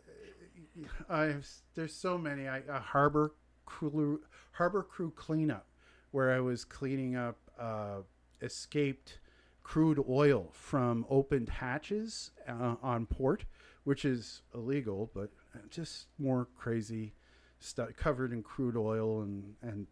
[1.09, 2.49] I've there's so many.
[2.49, 4.21] I a harbor crew
[4.53, 5.67] harbor crew cleanup,
[6.11, 7.99] where I was cleaning up uh,
[8.43, 9.19] escaped
[9.63, 13.45] crude oil from opened hatches uh, on port,
[13.85, 15.31] which is illegal, but
[15.71, 17.13] just more crazy
[17.59, 19.87] stuff covered in crude oil and and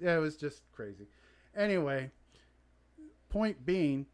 [0.00, 1.06] yeah, it was just crazy.
[1.56, 2.10] Anyway,
[3.28, 4.06] point being,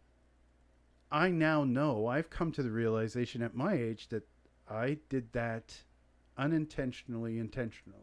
[1.14, 4.26] I now know I've come to the realization at my age that
[4.68, 5.72] I did that
[6.36, 8.00] unintentionally, intentionally.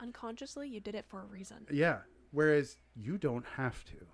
[0.00, 1.66] Unconsciously, you did it for a reason.
[1.70, 2.00] Yeah.
[2.30, 4.06] Whereas you don't have to.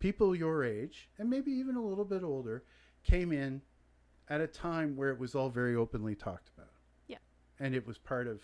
[0.00, 2.64] People your age, and maybe even a little bit older,
[3.04, 3.62] came in
[4.28, 6.72] at a time where it was all very openly talked about.
[7.06, 7.18] Yeah.
[7.60, 8.42] And it was part of,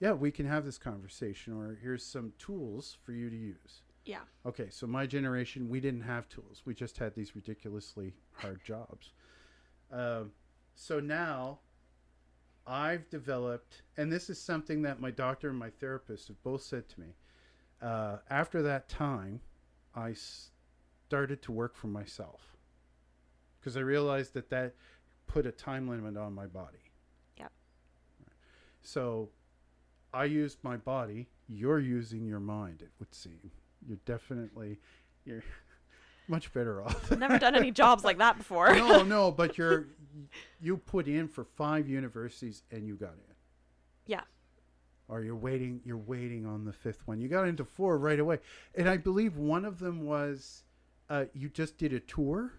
[0.00, 3.80] yeah, we can have this conversation, or here's some tools for you to use.
[4.04, 4.20] Yeah.
[4.44, 6.62] Okay, so my generation, we didn't have tools.
[6.64, 9.12] We just had these ridiculously hard jobs.
[9.90, 10.32] Um,
[10.74, 11.60] so now
[12.66, 16.88] I've developed, and this is something that my doctor and my therapist have both said
[16.90, 17.14] to me.
[17.80, 19.40] Uh, after that time,
[19.94, 22.56] I started to work for myself
[23.60, 24.74] because I realized that that
[25.26, 26.90] put a time limit on my body.
[27.38, 27.52] Yep.
[28.82, 29.30] So
[30.12, 31.28] I used my body.
[31.48, 33.50] You're using your mind, it would seem.
[33.86, 34.78] You're definitely,
[35.24, 35.42] you're
[36.28, 37.10] much better off.
[37.10, 38.74] Never done any jobs like that before.
[38.74, 39.86] no, no, but you're
[40.60, 43.34] you put in for five universities and you got in.
[44.06, 44.22] Yeah.
[45.08, 47.20] Or you're waiting you're waiting on the fifth one.
[47.20, 48.38] You got into four right away.
[48.74, 50.64] And I believe one of them was
[51.10, 52.52] uh, you just did a tour.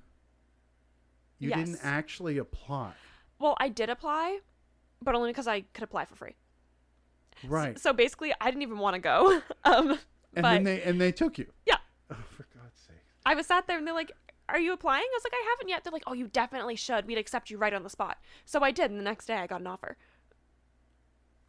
[1.40, 2.94] You didn't actually apply.
[3.40, 4.40] Well, I did apply,
[5.02, 6.36] but only because I could apply for free.
[7.44, 7.78] Right.
[7.78, 9.42] So basically, I didn't even want to go.
[9.66, 10.00] um,
[10.36, 11.48] and but then they and they took you.
[11.66, 11.78] Yeah.
[12.12, 12.96] Oh, for God's sake.
[13.26, 14.12] I was sat there and they're like,
[14.50, 17.08] "Are you applying?" I was like, "I haven't yet." They're like, "Oh, you definitely should.
[17.08, 19.48] We'd accept you right on the spot." So I did, and the next day I
[19.48, 19.98] got an offer.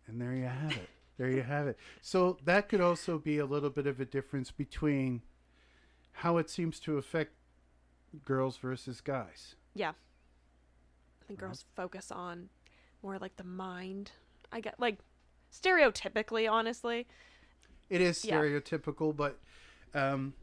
[0.06, 0.88] And there you have it.
[1.18, 1.78] There you have it.
[2.02, 5.22] So that could also be a little bit of a difference between
[6.12, 7.32] how it seems to affect
[8.24, 9.56] girls versus guys.
[9.74, 9.90] Yeah.
[9.90, 12.50] I think girls focus on
[13.02, 14.12] more like the mind.
[14.52, 14.98] I get like
[15.52, 17.06] stereotypically, honestly.
[17.88, 18.38] It is Yeah.
[18.40, 19.38] stereotypical, but
[19.94, 20.34] um,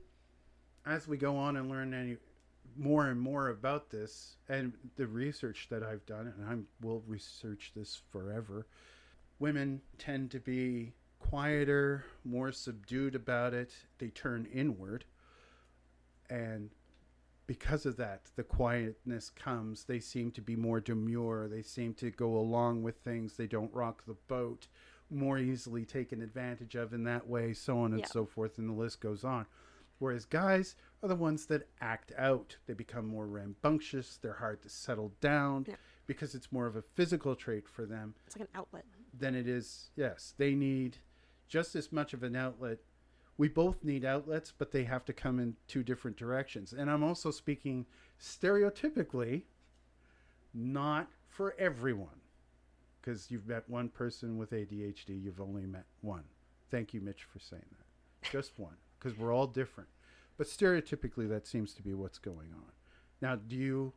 [0.86, 2.18] as we go on and learn any
[2.76, 7.72] more and more about this, and the research that I've done, and I will research
[7.76, 8.66] this forever,
[9.40, 13.72] women tend to be quieter, more subdued about it.
[14.00, 15.06] They turn inward,
[16.30, 16.72] and
[17.46, 19.84] because of that, the quietness comes.
[19.84, 21.48] They seem to be more demure.
[21.48, 23.36] They seem to go along with things.
[23.36, 24.68] They don't rock the boat.
[25.10, 28.08] More easily taken advantage of in that way, so on and Yeah.
[28.08, 29.46] so forth, and the list goes on.
[30.00, 32.58] Whereas guys are the ones that act out.
[32.66, 34.18] They become more rambunctious.
[34.18, 35.76] They're hard to settle down Yeah.
[36.08, 38.86] because it's more of a physical trait for them It's like an outlet.
[39.14, 39.92] than it is.
[39.96, 40.98] Yes, they need
[41.48, 42.80] just as much of an outlet.
[43.38, 46.74] We both need outlets, but they have to come in two different directions.
[46.74, 47.86] And I'm also speaking
[48.20, 49.44] stereotypically,
[50.54, 52.22] not for everyone.
[53.04, 56.24] Because you've met one person with ADHD, you've only met one.
[56.72, 58.32] Thank you, Mitch, for saying that.
[58.32, 59.90] Just one, because we're all different.
[60.38, 62.72] But stereotypically, that seems to be what's going on.
[63.22, 63.94] Now, do you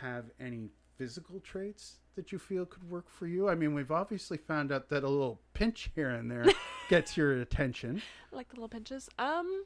[0.00, 3.48] have any physical traits that you feel could work for you?
[3.48, 6.44] I mean, we've obviously found out that a little pinch here and there
[6.88, 8.02] gets your attention.
[8.32, 9.08] I like the little pinches.
[9.18, 9.64] Um,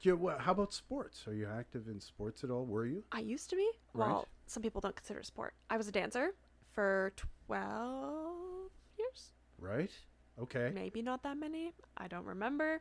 [0.00, 1.26] you, wha- how about sports?
[1.28, 2.66] Are you active in sports at all?
[2.66, 3.04] Were you?
[3.12, 3.68] I used to be.
[3.94, 4.08] Right.
[4.08, 5.54] Well, some people don't consider sport.
[5.70, 6.34] I was a dancer
[6.74, 7.12] for
[7.56, 9.32] 12 years.
[9.58, 9.90] Right?
[10.40, 10.70] Okay.
[10.74, 11.72] Maybe not that many.
[11.96, 12.80] I don't remember.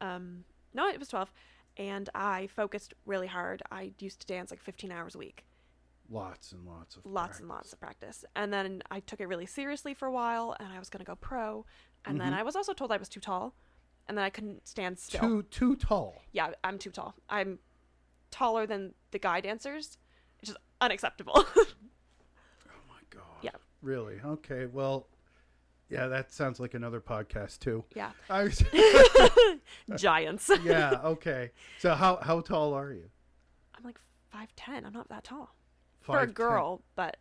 [0.00, 1.32] Um, no, it was 12.
[1.76, 3.62] And I focused really hard.
[3.70, 5.44] I used to dance like 15 hours a week.
[6.10, 8.24] Lots and lots of Lots and lots of practice.
[8.36, 11.06] And then I took it really seriously for a while and I was going to
[11.06, 11.64] go pro.
[12.04, 12.36] And then Mhm.
[12.38, 13.54] I was also told I was too tall.
[14.08, 15.20] And then I couldn't stand still.
[15.20, 16.22] Too too tall.
[16.32, 17.14] Yeah, I'm too tall.
[17.28, 17.60] I'm
[18.32, 19.98] taller than the guy dancers.
[20.40, 21.44] It's just unacceptable.
[22.72, 23.22] Oh my god.
[23.42, 23.50] Yeah.
[23.82, 24.16] Really?
[24.24, 24.66] Okay.
[24.66, 25.08] Well,
[25.88, 27.84] yeah, that sounds like another podcast too.
[27.96, 28.10] yeah.
[28.30, 28.62] I was,
[30.00, 30.50] Giants.
[30.64, 31.00] yeah.
[31.04, 31.50] Okay.
[31.78, 33.10] So how how tall are you?
[33.76, 33.98] I'm like
[34.34, 34.84] 5'10.
[34.86, 35.54] I'm not that tall.
[36.00, 36.34] For a 5'10"?
[36.34, 37.16] girl, but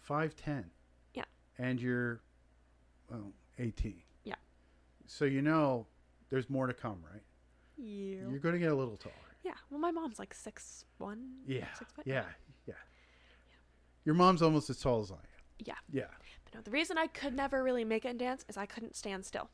[0.00, 0.64] Five ten.
[1.14, 1.24] Yeah.
[1.58, 2.20] And you're,
[3.10, 4.02] well, eighteen.
[4.22, 4.36] Yeah.
[5.06, 5.86] So you know,
[6.30, 7.22] there's more to come, right?
[7.76, 8.28] yeah.
[8.30, 9.14] You're going to get a little taller.
[9.42, 9.52] Yeah.
[9.70, 11.38] Well, my mom's like six one.
[11.46, 11.66] Yeah.
[11.76, 12.06] Six foot.
[12.06, 12.24] Yeah.
[14.06, 15.20] Your mom's almost as tall as I am.
[15.58, 15.74] Yeah.
[15.92, 16.04] Yeah.
[16.44, 18.96] But no, the reason I could never really make it in dance is I couldn't
[18.96, 19.50] stand still.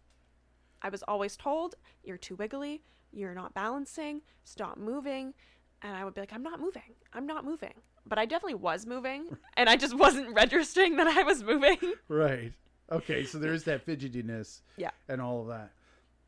[0.82, 2.82] I was always told, "You're too wiggly.
[3.12, 4.20] You're not balancing.
[4.44, 5.32] Stop moving."
[5.80, 6.94] And I would be like, "I'm not moving.
[7.14, 11.22] I'm not moving." But I definitely was moving, and I just wasn't registering that I
[11.22, 11.78] was moving.
[12.08, 12.52] Right.
[12.90, 13.24] Okay.
[13.24, 14.60] So there's that fidgetiness.
[14.76, 14.90] Yeah.
[15.08, 15.72] And all of that.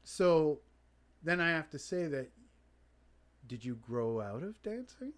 [0.04, 0.60] So
[1.22, 2.30] then I have to say that.
[3.46, 5.12] Did you grow out of dancing?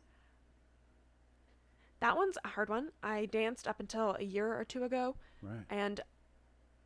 [2.00, 2.90] That one's a hard one.
[3.02, 5.64] I danced up until a year or two ago, Right.
[5.70, 6.00] and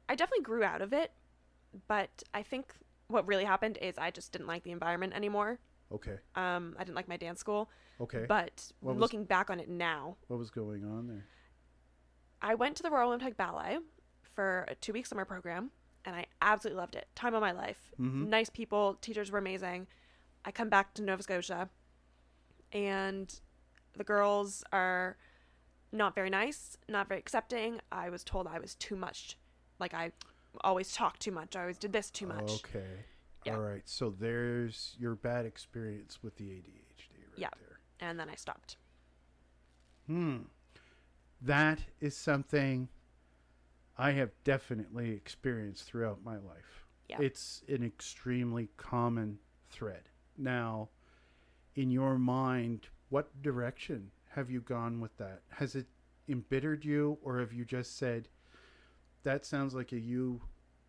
[0.09, 1.12] I definitely grew out of it.
[1.89, 2.74] But I think
[3.09, 5.59] what really happened is I just didn't like the environment anymore.
[5.93, 6.18] Okay.
[6.37, 7.70] Um, I didn't like my dance school.
[8.01, 8.24] Okay.
[8.28, 11.26] But was- looking back on it now, what was going on there?
[12.43, 13.78] I went to the Royal Winnipeg Ballet
[14.22, 15.72] for a two week summer program,
[16.05, 17.09] and I absolutely loved it.
[17.14, 17.93] Time of my life.
[17.99, 18.28] Mhm.
[18.28, 19.87] Nice people, teachers were amazing.
[20.45, 21.68] I come back to Nova Scotia,
[22.72, 23.41] and
[23.97, 25.16] the girls are
[25.93, 27.80] not very nice, not very accepting.
[27.91, 29.36] I was told I was too much.
[29.78, 30.12] Like, I
[30.62, 31.57] always talked too much.
[31.57, 32.51] I always did this too much.
[32.64, 33.05] Okay.
[33.45, 33.55] Yeah.
[33.57, 33.82] All right.
[33.86, 37.49] So there's your bad experience with the ADHD right Yeah.
[37.59, 37.80] there.
[38.01, 38.76] And then I stopped.
[40.07, 40.38] Hmm.
[41.41, 42.88] That is something
[43.97, 46.86] I have definitely experienced throughout my life.
[47.09, 47.18] Yeah.
[47.20, 49.38] It's an extremely common
[49.68, 50.09] thread.
[50.36, 50.91] Now,
[51.74, 55.42] in your mind, what direction have you gone with that?
[55.50, 55.86] Has it
[56.28, 58.28] embittered you, or have you just said,
[59.24, 60.40] that sounds like a you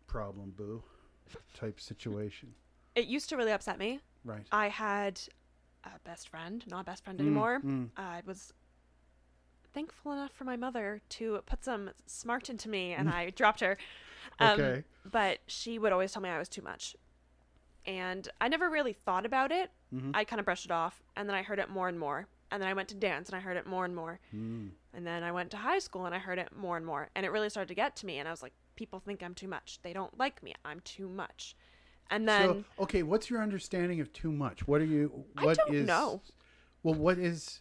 [0.06, 0.82] problem, boo,
[1.54, 2.54] type situation?
[2.94, 4.00] It used to really upset me.
[4.22, 4.46] Right.
[4.52, 5.18] I had
[5.82, 7.60] a best friend, not a best friend Mm, anymore.
[7.64, 7.88] mm.
[7.96, 8.52] I was
[9.72, 13.78] thankful enough for my mother to put some smart into me, and I dropped her.
[14.38, 14.84] Um, Okay.
[15.10, 16.94] But she would always tell me I was too much.
[17.86, 19.70] And I never really thought about it.
[19.92, 20.12] Mhm.
[20.14, 22.28] I kind of brushed it off, and then I heard it more and more.
[22.50, 24.20] And then I went to dance, and I heard it more and more.
[24.34, 24.70] Mm.
[24.92, 27.08] And then I went to high school, and I heard it more and more.
[27.14, 29.34] And it really started to get to me, and I was like, people think I'm
[29.34, 29.80] too much.
[29.82, 30.54] They don't like me.
[30.64, 31.56] I'm too much.
[32.10, 34.66] And then so, okay, what's your understanding of too much?
[34.68, 35.24] What are you?
[35.36, 36.20] I What don't is- know.
[36.82, 37.60] Well, what is?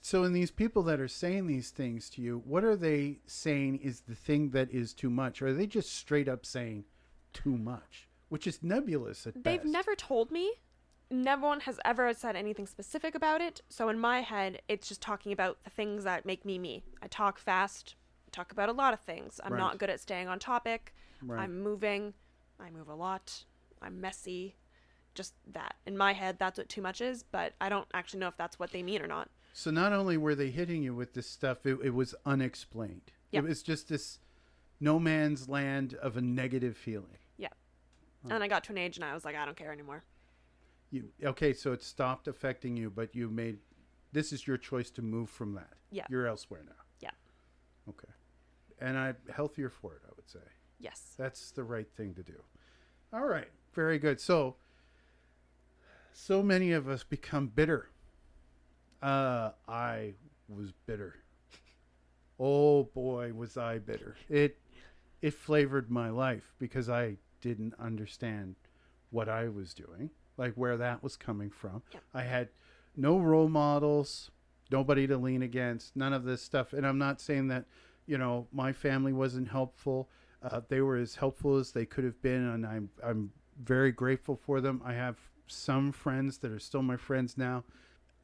[0.00, 3.78] So, in these people that are saying these things to you, what are they saying
[3.78, 5.40] is the thing that is too much?
[5.42, 6.86] Or are they just straight up saying
[7.32, 9.66] too much, which is nebulous at They've best?
[9.66, 10.50] never told me.
[11.10, 13.60] No one has ever said anything specific about it.
[13.68, 16.82] So in my head, it's just talking about the things that make me me.
[17.02, 17.94] I talk fast,
[18.30, 19.38] talk about a lot of things.
[19.44, 19.58] I'm Right.
[19.58, 20.94] not good at staying on topic.
[21.20, 21.40] Right.
[21.42, 22.14] I'm moving.
[22.58, 23.44] I move a lot.
[23.82, 24.56] I'm messy.
[25.14, 25.76] Just that.
[25.84, 28.58] In my head, that's what too much is, but I don't actually know if that's
[28.58, 29.28] what they mean or not.
[29.52, 33.12] So, not only were they hitting you with this stuff, it, it was unexplained.
[33.32, 33.44] Yep.
[33.44, 34.18] It was just this
[34.80, 37.18] no man's land of a negative feeling.
[38.30, 40.04] And I got to an age and I was like, I don't care anymore.
[40.90, 41.52] You okay?
[41.52, 43.58] So it stopped affecting you, but you made
[44.12, 45.72] this is your choice to move from that.
[45.90, 46.04] Yeah.
[46.08, 46.72] You're elsewhere now.
[47.00, 47.10] Yeah.
[47.88, 48.12] Okay.
[48.78, 50.40] And I'm healthier for it, I would say.
[50.78, 51.14] Yes.
[51.16, 52.34] That's the right thing to do.
[53.12, 53.48] All right.
[53.74, 54.20] Very good.
[54.20, 54.56] So
[56.12, 57.88] so many of us become bitter.
[59.00, 60.14] Uh I
[60.48, 61.16] was bitter.
[62.40, 64.16] Oh boy, was I bitter.
[64.28, 64.58] It
[65.20, 68.54] it flavored my life because I didn't understand
[69.10, 71.82] what I was doing, like where that was coming from.
[72.14, 72.48] I had
[72.96, 74.30] no role models,
[74.70, 76.72] nobody to lean against, none of this stuff.
[76.72, 77.66] And I'm not saying that,
[78.06, 80.08] you know, my family wasn't helpful.
[80.42, 83.32] Uh, they were as helpful as they could have been, and I'm I'm
[83.62, 84.80] very grateful for them.
[84.84, 87.64] I have some friends that are still my friends now.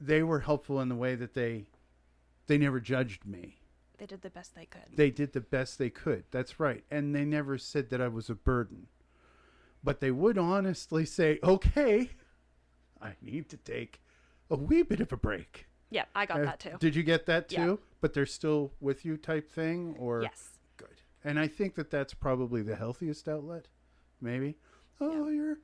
[0.00, 1.66] They were helpful in the way that they
[2.46, 3.60] they never judged me
[3.98, 4.96] They did the best they could.
[4.96, 6.24] they did the best they could.
[6.30, 6.82] That's right.
[6.90, 8.86] And they never said that I was a burden.
[9.84, 12.10] But they would honestly say, okay,
[13.00, 14.00] I need to take
[14.50, 15.66] a wee bit of a break.
[15.90, 16.76] Yeah, I got Uh, that too.
[16.80, 17.64] Did you get that Yeah.
[17.64, 17.80] too?
[18.00, 19.94] But they're still with you type thing?
[19.98, 20.58] Or Yes.
[20.76, 21.02] Good.
[21.24, 23.68] And I think that that's probably the healthiest outlet.
[24.20, 24.56] Maybe.
[25.00, 25.58] Oh, you're.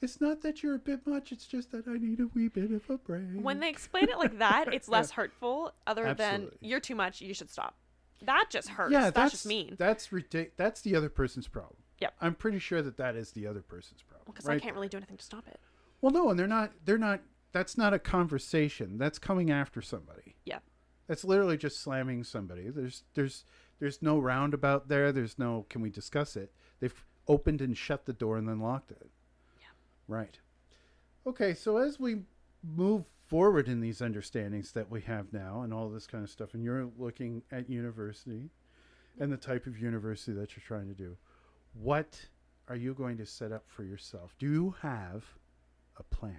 [0.00, 1.30] It's not that you're a bit much.
[1.30, 3.22] It's just that I need a wee bit of a break.
[3.42, 5.74] When they explain it like that, it's less hurtful.
[5.86, 7.76] Other than you're too much, you should stop.
[8.22, 8.92] That just hurts.
[8.92, 9.74] yeah, that's, that's just mean.
[9.78, 11.76] That's ridic- That's the other person's problem.
[12.00, 12.14] Yep.
[12.20, 14.24] I'm pretty sure that that is the other person's problem.
[14.26, 14.80] Because I right can't there.
[14.80, 15.60] really do anything to stop it.
[16.00, 16.72] Well, no, and they're not.
[16.84, 17.20] They're not.
[17.52, 18.96] That's not a conversation.
[18.96, 20.36] That's coming after somebody.
[20.44, 20.60] Yeah.
[21.08, 22.70] That's literally just slamming somebody.
[22.70, 23.44] There's there's
[23.80, 25.12] there's no roundabout there.
[25.12, 26.52] There's no can we discuss it?
[26.80, 29.10] They've opened and shut the door and then locked it.
[29.60, 29.66] Yeah.
[30.08, 30.38] Right.
[31.26, 32.22] Okay, so as we
[32.62, 36.54] move forward in these understandings that we have now and all this kind of stuff,
[36.54, 38.50] and you're looking at university
[39.18, 41.16] and the type of university that you're trying to do,
[41.74, 42.20] what
[42.68, 44.34] are you going to set up for yourself?
[44.38, 45.24] Do you have
[45.98, 46.36] a plan?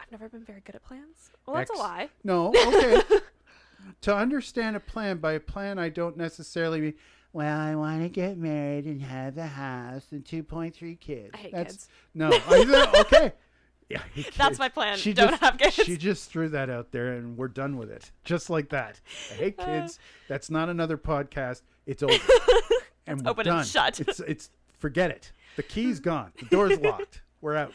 [0.00, 1.30] I've never been very good at plans.
[1.46, 2.08] Well, that's Ex- a lie.
[2.24, 3.00] No, okay.
[4.02, 6.94] to understand a plan, by a plan, I don't necessarily mean,
[7.32, 11.30] well, I want to get married and have a house and 2.3 kids.
[11.32, 11.88] I hate That's, kids.
[12.14, 13.32] No, I said, okay.
[13.88, 14.96] Yeah, I hate That's my plan.
[14.98, 15.74] She Don't just, have kids.
[15.74, 18.10] She just threw that out there and we're done with it.
[18.24, 19.00] Just like that.
[19.30, 19.64] I hate Uh.
[19.82, 19.98] kids.
[20.28, 21.62] That's not another podcast.
[21.86, 22.14] It's over.
[23.06, 23.64] And we're open and done.
[23.64, 24.00] shut.
[24.00, 25.32] It's, it's, forget it.
[25.56, 26.32] The key's gone.
[26.38, 27.22] The door's locked.
[27.40, 27.72] We're out.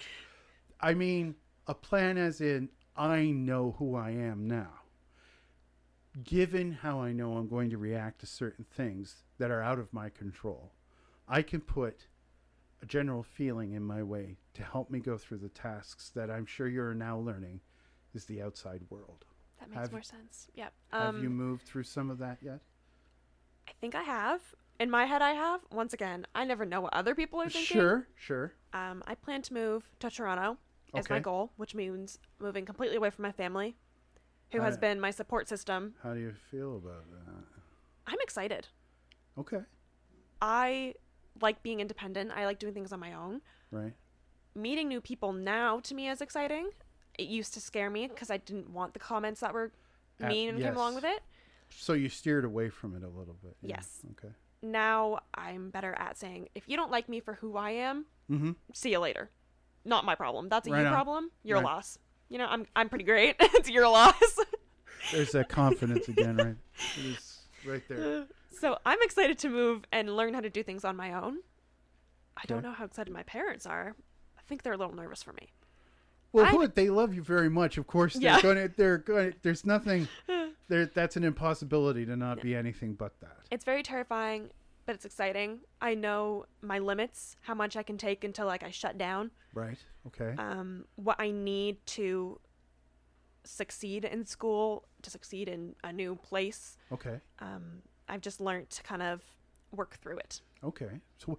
[0.79, 1.35] I mean,
[1.67, 4.69] a plan as in, I know who I am now.
[6.23, 9.93] Given how I know I'm going to react to certain things that are out of
[9.93, 10.71] my control,
[11.27, 12.07] I can put
[12.81, 16.45] a general feeling in my way to help me go through the tasks that I'm
[16.45, 17.59] sure you're now learning
[18.15, 19.25] is the outside world.
[19.59, 20.47] That makes Have- more sense.
[20.55, 20.73] Yep.
[20.91, 22.61] Have Um, you moved through some of that yet?
[23.67, 24.41] I think I have.
[24.79, 25.61] In my head, I have.
[25.71, 27.77] Once again, I never know what other people are thinking.
[27.77, 28.53] Sure, sure.
[28.73, 30.57] Um, I plan to move to Toronto
[30.93, 33.75] as my goal, which means moving completely away from my family,
[34.51, 35.95] who has been my support system.
[36.03, 37.33] How do you feel about that?
[38.05, 38.67] I'm excited.
[39.37, 39.61] Okay.
[40.41, 40.93] I
[41.41, 42.31] like being independent.
[42.35, 43.41] I like doing things on my own.
[43.71, 43.93] Right.
[44.55, 46.69] Meeting new people now to me is exciting.
[47.17, 49.71] It used to scare me because I didn't want the comments that were
[50.19, 51.21] mean and came along with it.
[51.69, 53.57] So you steered away from it a little bit.
[53.61, 54.01] Yes.
[54.11, 54.33] Okay.
[54.61, 58.51] Now I'm better at saying, if you don't like me for who I am, Mm-hmm.
[58.73, 59.29] see you later.
[59.85, 60.49] Not my problem.
[60.49, 60.91] That's a Right you on.
[60.93, 61.31] problem.
[61.43, 61.65] Your Right.
[61.65, 61.97] loss.
[62.29, 63.35] You know, I'm I'm pretty great.
[63.39, 64.15] it's your loss.
[65.13, 66.55] There's that confidence again, right?
[66.97, 68.25] It is right there.
[68.59, 71.37] so I'm excited to move and learn how to do things on my own.
[72.35, 73.95] I don't know how excited my parents are.
[74.37, 75.47] I think they're a little nervous for me.
[76.33, 76.75] Well, I- good.
[76.75, 77.77] They love you very much.
[77.77, 78.41] Of course, they're Yeah.
[78.41, 78.67] going to.
[78.75, 79.31] They're going.
[79.31, 80.09] to There's nothing.
[80.67, 80.85] There.
[80.85, 83.37] That's an impossibility to not be anything but that.
[83.51, 84.49] It's very terrifying,
[84.85, 85.59] but it's exciting.
[85.81, 89.31] I know my limits, how much I can take until like I shut down.
[89.53, 89.77] Right.
[90.07, 90.35] Okay.
[90.37, 92.39] Um, what I need to
[93.43, 96.77] succeed in school, to succeed in a new place.
[96.91, 97.19] okay.
[97.39, 99.21] Um, I've just learned to kind of
[99.71, 100.41] work through it.
[100.63, 101.01] Okay.
[101.17, 101.37] So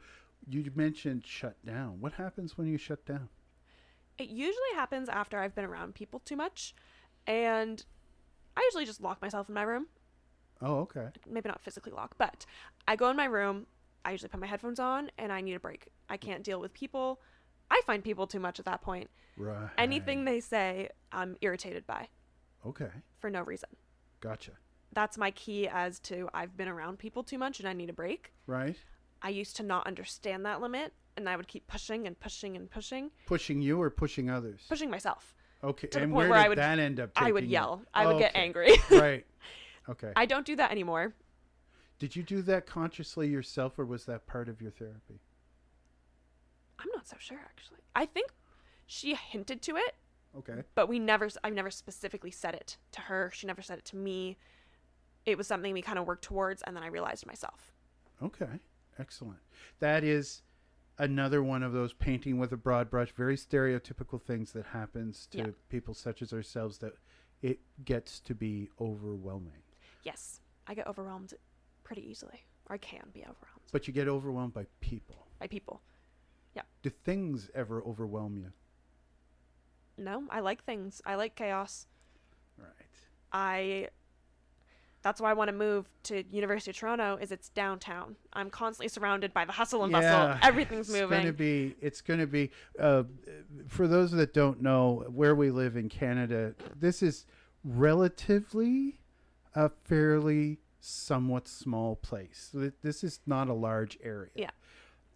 [0.48, 2.00] you mentioned shut down.
[2.00, 3.28] What happens when you shut down?
[4.18, 6.74] It usually happens after I've been around people too much,
[7.26, 7.84] and
[8.58, 9.86] I usually just lock myself in my room.
[10.60, 11.06] Oh, okay.
[11.30, 12.44] Maybe not physically lock, but
[12.88, 13.66] I go in my room.
[14.04, 15.86] I usually put my headphones on, and I need a break.
[16.08, 17.20] I can't deal with people.
[17.70, 19.10] I find people too much at that point.
[19.36, 19.68] Right.
[19.78, 22.08] Anything they say, I'm irritated by
[22.66, 22.90] Okay.
[23.20, 23.68] for no reason.
[24.20, 24.52] Gotcha.
[24.92, 27.92] That's my key as to I've been around people too much and I need a
[27.92, 28.32] break.
[28.48, 28.74] Right.
[29.22, 32.68] I used to not understand that limit, and I would keep pushing and pushing and
[32.68, 34.62] pushing, Pushing you or pushing others?
[34.68, 35.34] pushing myself.
[35.64, 35.88] Okay.
[35.88, 37.10] to the and point where, where I did would- that end up?
[37.16, 37.82] I would yell.
[37.92, 38.76] I would get angry.
[38.90, 39.26] right.
[39.88, 40.12] Okay.
[40.16, 41.14] I don't do that anymore.
[41.98, 45.20] Did you do that consciously yourself, or was that part of your therapy?
[46.78, 47.78] I'm not so sure actually.
[47.96, 48.30] I think
[48.86, 49.96] she hinted to it,
[50.36, 50.62] Okay.
[50.76, 53.30] but we never I've never specifically said it to her.
[53.34, 54.36] She never said it to me.
[55.26, 57.72] It was something we kind of worked towards and then I realized myself.
[58.22, 58.60] Okay.
[58.98, 59.38] Excellent.
[59.80, 60.42] That is
[60.98, 65.38] another one of those painting with a broad brush, very stereotypical things that happens to
[65.38, 65.46] Yeah.
[65.68, 66.94] people such as ourselves that
[67.42, 69.62] it gets to be overwhelming.
[70.02, 71.34] Yes, I get overwhelmed
[71.84, 72.44] pretty easily.
[72.66, 75.26] Or I can be overwhelmed But you get overwhelmed by people.
[75.38, 75.80] by people.
[76.54, 76.62] Yeah.
[76.82, 78.52] Do things ever overwhelm you?
[79.96, 81.00] No, I like things.
[81.06, 81.86] I like chaos.
[82.56, 82.68] Right.
[83.32, 83.88] I
[85.02, 88.16] that's why I want to move to University of Toronto is it's downtown.
[88.32, 90.36] I'm constantly surrounded by the hustle and bustle.
[90.42, 91.18] Everything's it's moving.
[91.20, 93.04] Gonna be, it's going to be, uh,
[93.68, 97.26] for those that don't know where we live in Canada, this is
[97.64, 98.98] relatively
[99.54, 102.54] a fairly somewhat small place.
[102.82, 104.30] This is not a large area.
[104.34, 104.50] Yeah.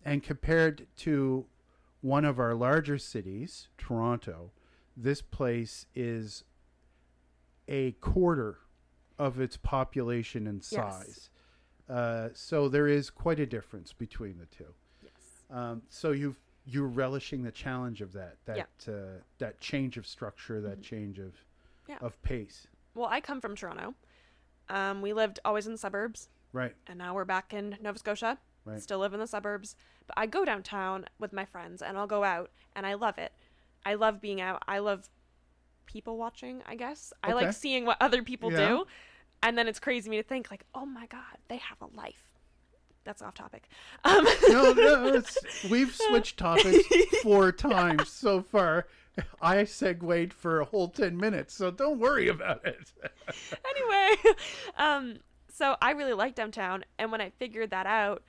[0.04, 1.46] And compared to
[2.00, 4.50] one of our larger cities, Toronto,
[4.96, 6.44] this place is
[7.68, 8.58] a quarter
[9.22, 10.68] of its population and Yes.
[10.70, 11.30] size.
[11.88, 14.74] Uh, so there is quite a difference between the two.
[15.02, 15.12] yes.
[15.50, 18.56] Um, so you've you're relishing the challenge of that that
[18.86, 18.94] Yeah.
[18.94, 20.82] uh, that change of structure, that Mhm.
[20.84, 21.34] change of
[21.88, 21.98] Yeah.
[22.00, 22.68] of pace.
[22.94, 23.94] Well, I come from Toronto.
[24.68, 26.76] Um, we lived always in the suburbs, Right.
[26.86, 28.38] and now we're back in Nova Scotia.
[28.64, 28.80] Right.
[28.80, 29.74] Still live in the suburbs,
[30.06, 33.32] but I go downtown with my friends, and I'll go out, and I love it.
[33.84, 34.62] I love being out.
[34.68, 35.10] I love
[35.84, 36.62] people watching.
[36.64, 38.68] I guess I like seeing what other people Yeah.
[38.68, 38.86] do,
[39.42, 42.30] and then it's crazy me to think like, oh my god, they have a life.
[43.04, 43.68] That's off topic.
[44.04, 45.36] Um, No, no, it's,
[45.70, 46.86] we've switched topics
[47.22, 48.86] four times so far.
[49.40, 52.92] I segued for a whole ten minutes, so don't worry about it.
[53.76, 54.34] anyway,
[54.78, 55.16] um,
[55.52, 58.22] so I really like downtown, and when I figured that out,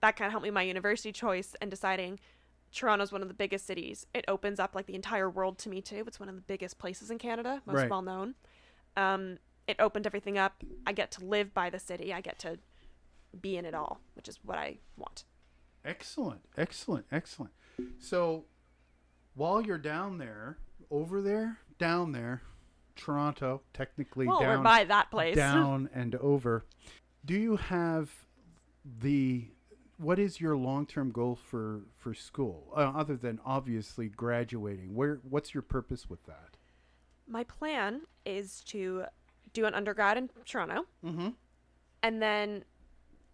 [0.00, 2.18] that kind of helped me my university choice and deciding
[2.72, 4.06] Toronto's one of the biggest cities.
[4.14, 6.04] It opens up like the entire world to me too.
[6.06, 7.90] It's one of the biggest places in Canada, most Right.
[7.90, 8.34] well known.
[8.96, 10.62] Um, it opened everything up.
[10.86, 12.12] I get to live by the city.
[12.12, 12.58] I get to
[13.40, 15.24] be in it all, which is what I want.
[15.84, 17.52] Excellent, excellent, excellent.
[17.98, 18.44] So
[19.34, 20.58] while you're down there,
[20.90, 22.42] over there, down there,
[22.94, 25.34] Toronto, technically Well, down we're by that place.
[25.34, 26.64] down and over.
[27.24, 28.10] Do you have
[29.00, 29.48] the
[29.98, 34.94] what is your long-term goal for for school uh, other than obviously graduating?
[34.94, 36.56] Where what's your purpose with that?
[37.26, 39.04] My plan is to
[39.52, 41.28] do an undergrad in Toronto, Mm-hmm.
[42.02, 42.64] and then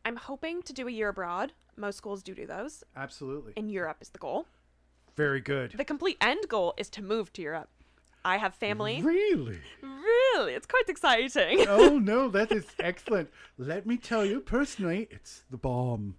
[0.05, 1.53] I'm hoping to do a year abroad.
[1.77, 2.83] Most schools do do those.
[2.97, 3.53] Absolutely.
[3.57, 4.47] In Europe is the goal.
[5.17, 5.73] Very good.
[5.77, 7.69] The complete end goal is to move to Europe.
[8.25, 9.01] I have family.
[9.01, 9.59] Really?
[9.81, 11.67] Really, it's quite exciting.
[11.69, 13.31] oh no, that is excellent.
[13.57, 16.17] Let me tell you personally, it's the bomb.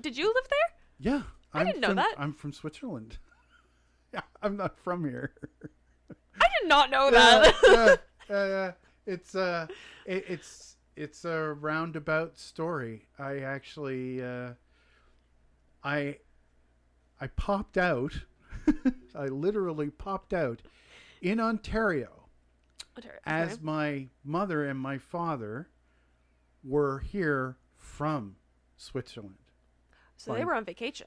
[0.00, 1.12] Did you live there?
[1.14, 1.22] Yeah,
[1.52, 2.14] I I'm didn't know from, that.
[2.18, 3.18] I'm from Switzerland.
[4.12, 5.32] Yeah, I'm not from here.
[6.40, 7.52] I did not know that.
[7.66, 7.96] yeah,
[8.30, 8.72] yeah, yeah.
[9.06, 9.66] It's uh,
[10.06, 13.08] it, it's it's a roundabout story.
[13.18, 14.50] I actually, uh,
[15.82, 16.18] I
[17.20, 18.12] I popped out.
[19.14, 20.62] I literally popped out
[21.20, 22.24] in Ontario
[22.96, 23.20] Ontario.
[23.26, 25.68] as my mother and my father
[26.62, 28.36] were here from
[28.76, 29.36] Switzerland.
[30.16, 31.06] so they were on vacation.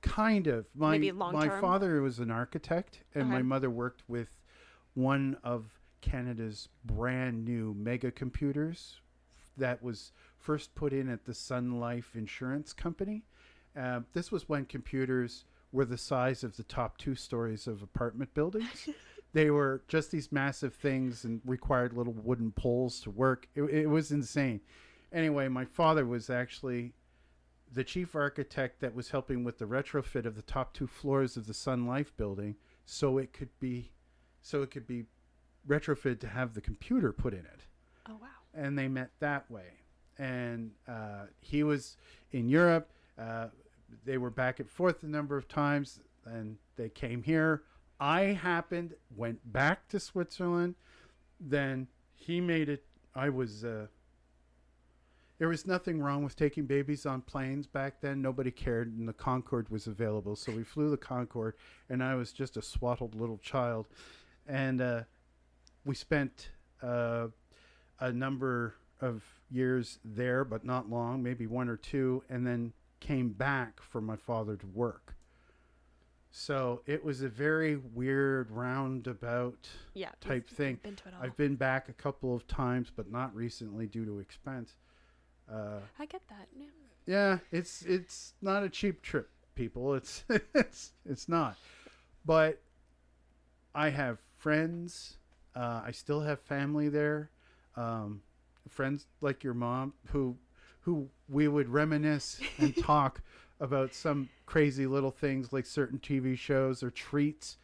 [0.00, 0.66] Kind of.
[0.74, 4.28] My Maybe long my father was an architect, and my mother worked with
[4.94, 5.77] one of
[6.08, 8.96] Canada's brand new mega computers
[9.56, 13.24] that was first put in at the Sun Life Insurance Company.
[13.78, 18.32] Uh, this was when computers were the size of the top two stories of apartment
[18.32, 18.88] buildings.
[19.32, 23.48] they were just these massive things and required little wooden poles to work.
[23.54, 24.60] It, it was insane.
[25.12, 26.94] Anyway, my father was actually
[27.70, 31.46] the chief architect that was helping with the retrofit of the top two floors of
[31.46, 32.56] the Sun Life building
[32.86, 33.92] so it could be
[34.40, 35.04] so it could be
[35.66, 37.60] retrofitted to have the computer put in it
[38.08, 38.28] Oh wow.
[38.54, 39.72] and they met that way
[40.18, 41.96] and uh, he was
[42.32, 43.46] in Europe uh,
[44.04, 47.62] they were back and forth a number of times and they came here
[48.00, 50.74] I happened went back to Switzerland
[51.40, 52.84] then he made it
[53.14, 53.86] I was uh,
[55.38, 58.20] there was nothing wrong with taking babies on planes back then.
[58.20, 60.34] Nobody cared, and the Concorde was available.
[60.34, 61.54] So we flew the Concorde,
[61.88, 63.86] and I was just a swaddled little child.
[64.48, 65.02] And uh,
[65.88, 66.50] we spent
[66.82, 67.28] uh,
[67.98, 73.30] a number of years there, but not long, maybe one or two, and then came
[73.30, 75.14] back for my father to work.
[76.30, 80.10] So it was a very weird roundabout Yeah.
[80.20, 80.78] type thing.
[80.82, 81.22] Been to it all.
[81.24, 84.74] I've been back a couple of times, but not recently due to expense.
[85.50, 86.48] Uh, I get that.
[86.54, 86.66] Yeah.
[87.06, 89.94] yeah, it's it's not a cheap trip, people.
[89.94, 90.24] It's
[90.54, 91.56] it's it's not.
[92.26, 92.60] But
[93.74, 95.16] I have friends.
[95.58, 97.30] Uh, I still have family there.
[97.76, 98.22] Um,
[98.68, 100.36] friends like your mom who
[100.82, 103.20] who we would reminisce and talk
[103.60, 107.56] about some crazy little things like certain TV shows or treats.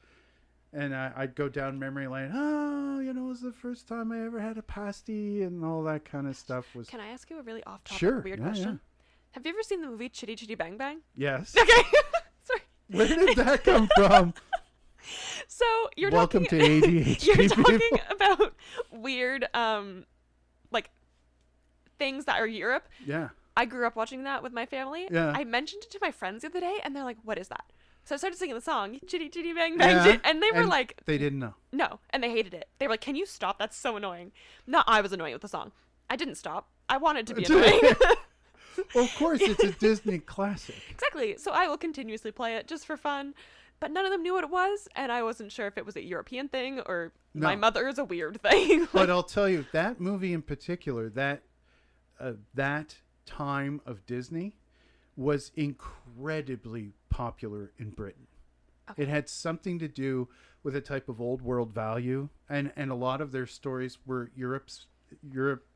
[0.72, 2.32] And I, I'd go down memory lane.
[2.34, 5.84] Oh, you know, it was the first time I ever had a pasty, and all
[5.84, 6.88] that kind of stuff was.
[6.88, 8.80] Can I ask you a really off-topic Sure, weird yeah, question?
[8.82, 9.30] yeah.
[9.32, 10.98] Have you ever seen the movie Chitty Chitty Bang Bang?
[11.16, 11.54] Yes.
[11.62, 11.82] Okay.
[12.42, 12.60] Sorry.
[12.88, 14.34] Where did that come from?
[15.48, 15.64] So
[15.96, 16.80] you're Welcome talking.
[16.82, 17.26] to ADHD.
[17.26, 17.36] you're
[17.78, 17.98] people.
[18.10, 18.54] about
[18.90, 20.04] weird, um,
[20.70, 20.90] like
[21.98, 22.88] things that are Europe.
[23.04, 23.28] Yeah.
[23.56, 25.06] I grew up watching that with my family.
[25.10, 25.32] Yeah.
[25.34, 27.64] I mentioned it to my friends the other day, and they're like, "What is that?"
[28.04, 30.68] So I started singing the song "Chitty Chitty Bang Bang," Yeah, and they were and
[30.68, 31.54] like, They didn't know.
[31.72, 32.68] "No," and they hated it.
[32.78, 33.58] They were like, "Can you stop?
[33.58, 34.32] That's so annoying."
[34.66, 35.70] Not I was annoying with the song.
[36.10, 36.68] I didn't stop.
[36.88, 37.80] I wanted to be annoying.
[38.92, 40.74] Well, of course, it's a Disney classic.
[40.90, 41.36] exactly.
[41.38, 43.34] So I will continuously play it just for fun.
[43.84, 45.94] But none of them knew what it was, and I wasn't sure if it was
[45.94, 47.60] a European thing or my No.
[47.60, 48.88] mother is a weird thing.
[48.94, 51.42] But I'll tell you that movie in particular, that
[52.18, 54.56] uh, that time of Disney,
[55.16, 58.26] was incredibly popular in Britain.
[58.96, 60.28] It had something to do
[60.62, 64.30] with a type of old world value, and and a lot of their stories were
[64.34, 64.86] Europe's
[65.30, 65.66] Europe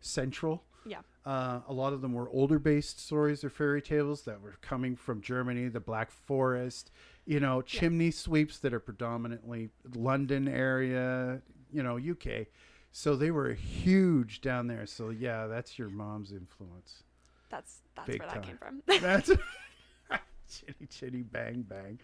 [0.00, 0.64] central.
[0.84, 1.02] yeah.
[1.24, 4.96] Uh, a lot of them were older based stories or fairy tales that were coming
[4.96, 6.90] from Germany, the Black Forest,
[7.26, 11.40] you know, chimney sweeps that are predominantly London area,
[11.72, 12.46] you know, UK.
[12.90, 14.86] So they were huge down there.
[14.86, 17.04] So yeah, that's your mom's influence.
[17.48, 18.82] That's that's Big where that came from.
[19.00, 19.30] That's
[20.50, 21.98] chitty chitty bang bang.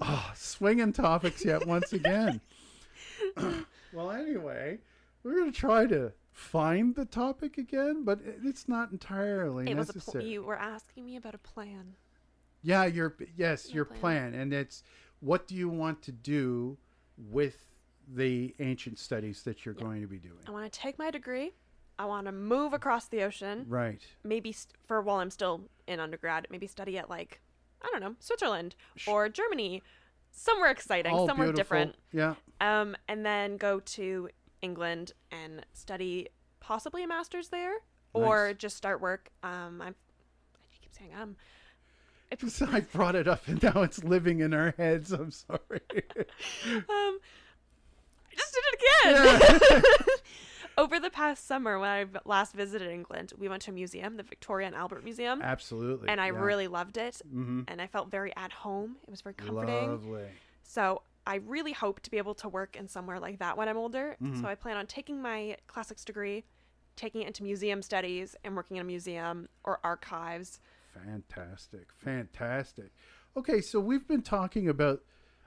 [0.00, 2.40] Oh, swinging topics yet once again.
[3.92, 4.78] well, anyway,
[5.22, 9.92] we're gonna try to find the topic again, but it's not entirely it was a
[9.92, 10.24] pl- necessary.
[10.26, 11.94] you were asking me about a plan.
[12.64, 14.00] Yeah, your yes, My your plan.
[14.32, 14.82] plan, and it's
[15.20, 16.76] what do you want to do
[17.16, 17.56] with
[18.12, 20.38] the ancient studies that you're going to be doing?
[20.48, 21.52] I want to take my degree.
[21.98, 23.66] I want to move across the ocean.
[23.68, 24.00] Right.
[24.24, 27.40] Maybe st- for while I'm still in undergrad, maybe study at like
[27.82, 28.74] I don't know Switzerland
[29.06, 29.82] or Germany,
[30.32, 31.76] somewhere exciting, All somewhere beautiful.
[31.78, 31.96] different.
[32.12, 32.34] Yeah.
[32.60, 34.28] Um, and then go to
[34.62, 36.28] England and study
[36.60, 37.74] possibly a master's there,
[38.14, 38.56] or Nice.
[38.56, 39.30] just start work.
[39.42, 39.94] Um, I'm.
[40.56, 41.36] I keep saying um.
[42.32, 45.12] I brought it up, and now it's living in our heads.
[45.12, 45.58] I'm sorry.
[46.66, 47.18] um,
[48.30, 49.82] I just did it again.
[50.76, 54.24] Over the past summer, when I last visited England, we went to a museum, the
[54.24, 56.08] Victoria and Albert Museum, Absolutely.
[56.08, 56.40] and I yeah.
[56.40, 57.22] really loved it.
[57.30, 58.96] hmm And I felt very at home.
[59.04, 59.90] It was very comforting.
[59.90, 60.24] Lovely.
[60.64, 63.76] So I really hope to be able to work in somewhere like that when I'm
[63.76, 64.16] older.
[64.22, 64.40] Mm-hmm.
[64.40, 66.44] So I plan on taking my classics degree,
[66.96, 70.58] taking it into museum studies, and working in a museum or archives.
[70.94, 71.88] Fantastic.
[71.96, 72.92] Fantastic.
[73.36, 75.02] Okay, so we've been talking about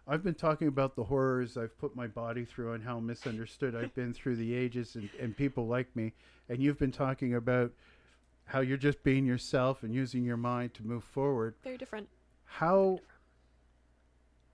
[0.10, 3.94] I've been talking about the horrors I've put my body through and how misunderstood I've
[3.94, 6.14] been through the ages and, and people like me.
[6.48, 7.72] And you've been talking about
[8.46, 11.56] how you're just being yourself and using your mind to move forward.
[11.62, 12.08] Very different.
[12.46, 13.00] How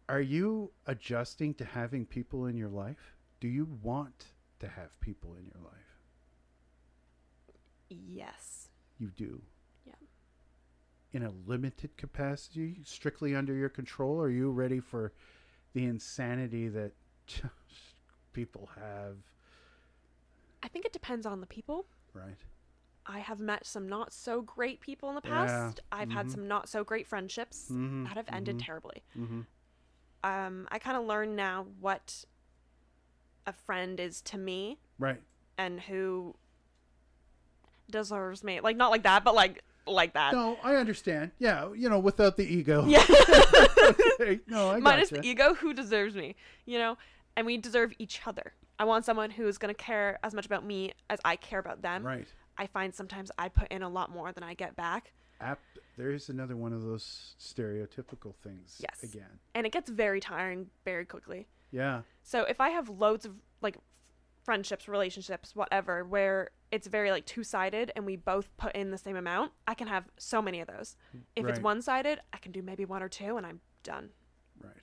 [0.10, 3.16] are you adjusting to having people in your life?
[3.40, 4.26] Do you want
[4.60, 5.74] to have people in your life?
[7.90, 8.70] Yes.
[8.98, 9.42] You do.
[11.14, 14.20] In a limited capacity, strictly under your control?
[14.20, 15.14] Are you ready for
[15.74, 16.92] the insanity that
[18.34, 19.18] people have?
[20.64, 21.86] I think it depends on the people.
[22.14, 22.38] Right.
[23.06, 25.82] I have met some not so great people in the past.
[25.92, 25.98] Yeah.
[26.00, 26.32] I've had Mhm.
[26.32, 28.66] some not so great friendships Mhm, that have ended mhm.
[28.66, 29.04] terribly.
[29.16, 29.42] Mm-hmm.
[30.24, 32.26] Um, I kind of learn now what
[33.46, 35.22] a friend is to me Right.
[35.58, 36.36] and who
[37.92, 38.62] deserves me.
[38.62, 40.34] Like not like that, but like like that.
[40.34, 41.32] No, I understand.
[41.40, 42.86] Yeah, you know, without the ego.
[42.88, 43.04] Yeah.
[44.20, 45.22] Okay, No, I Minus gotcha.
[45.22, 46.36] the ego, who deserves me?
[46.66, 46.98] You know,
[47.36, 48.54] and we deserve each other.
[48.80, 52.04] I want someone who's gonna care as much about me as I care about them.
[52.06, 52.28] Right.
[52.58, 55.12] I find sometimes I put in a lot more than I get back,
[55.42, 55.80] Apt.
[55.98, 58.80] There's another one of those stereotypical things.
[58.80, 59.04] Yes.
[59.04, 59.40] Again.
[59.54, 61.48] and it gets very tiring very quickly.
[61.72, 62.02] Yeah.
[62.24, 63.78] So if I have loads of like
[64.44, 68.98] friendships, relationships, whatever, where it's very like two sided and we both put in the
[68.98, 70.96] same amount, I can have so many of those.
[71.16, 74.10] Mm, if it's one sided, I can do maybe one or two and I'm done.
[74.60, 74.74] Right.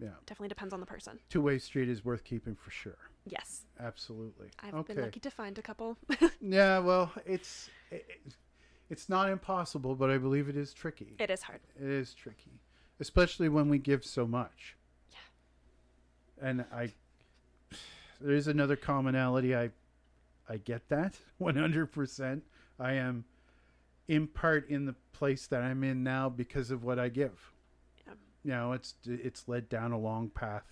[0.00, 0.08] Yeah.
[0.26, 1.20] Definitely depends on the person.
[1.28, 2.98] Two way street is worth keeping for sure.
[3.26, 3.66] Yes.
[3.78, 4.48] Absolutely.
[4.60, 4.94] I've okay.
[4.94, 5.96] been lucky to find a couple.
[6.40, 6.80] Yeah.
[6.80, 8.10] Well, it's it,
[8.88, 11.14] it's not impossible, but I believe it is tricky.
[11.20, 11.60] it is hard.
[11.80, 12.58] It is tricky,
[12.98, 14.74] especially when we give so much.
[15.12, 16.48] Yeah.
[16.48, 16.92] And I,
[18.20, 19.54] there is another commonality.
[19.54, 19.70] I,
[20.50, 22.42] I get that one hundred percent.
[22.78, 23.24] I am,
[24.08, 27.52] in part, in the place that I'm in now because of what I give.
[28.06, 28.14] Yeah.
[28.44, 30.64] You know, it's it's led down a long path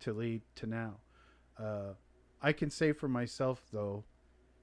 [0.00, 0.94] to lead to now.
[1.58, 1.94] Uh,
[2.42, 4.04] I can say for myself though,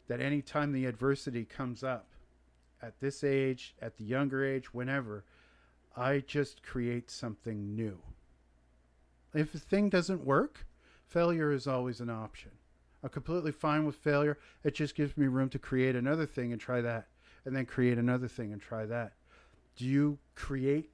[0.08, 2.10] that anytime the adversity comes up,
[2.82, 5.26] at this age, at the younger age, whenever,
[5.96, 8.00] I just create something new.
[9.34, 10.66] If a thing doesn't work,
[11.08, 12.52] failure is always an option.
[13.04, 14.38] I'm completely fine with failure.
[14.64, 17.08] It just gives me room to create another thing and try that,
[17.46, 19.14] and then create another thing and try that.
[19.76, 20.92] Do you create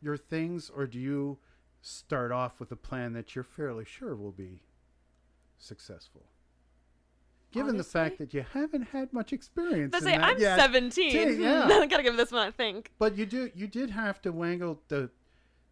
[0.00, 1.38] your things, or do you
[1.82, 4.62] start off with a plan that you're fairly sure will be
[5.58, 6.26] successful?
[7.52, 11.10] Given the fact that you haven't had much experience, say I'm yet, 17.
[11.10, 11.66] Gee, yeah.
[11.68, 12.92] I gotta give this one a think.
[12.96, 15.10] but you do you did have to wangle the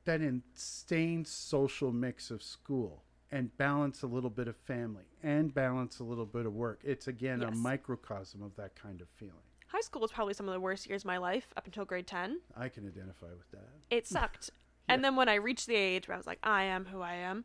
[0.04, 5.98] that insane social mix of school and balance a little bit of family and balance
[6.00, 6.80] a little bit of work.
[6.84, 9.34] It's again a microcosm of that kind of feeling.
[9.68, 12.06] High school was probably some of the worst years of my life up until grade
[12.06, 12.40] 10.
[12.56, 13.68] I can identify with that.
[13.90, 14.50] It sucked.
[14.90, 17.12] And then when I reached the age where I was like, I am who I
[17.12, 17.44] am,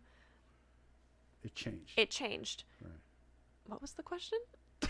[1.43, 1.91] It changed.
[1.97, 2.63] it changed.
[2.81, 2.93] Right.
[3.67, 4.39] What was the question?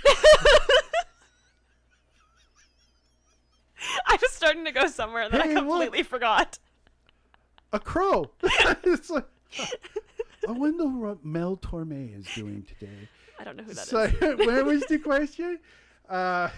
[4.06, 5.68] I was starting to go somewhere that Hey, I look.
[5.68, 6.60] completely forgot.
[7.72, 8.30] a crow.
[8.84, 9.26] it's like
[10.48, 13.10] I wonder what Mel Torme is doing today.
[13.40, 13.88] I don't know who that is.
[13.88, 14.08] so,
[14.46, 15.60] where was the question?
[16.10, 16.50] Uh,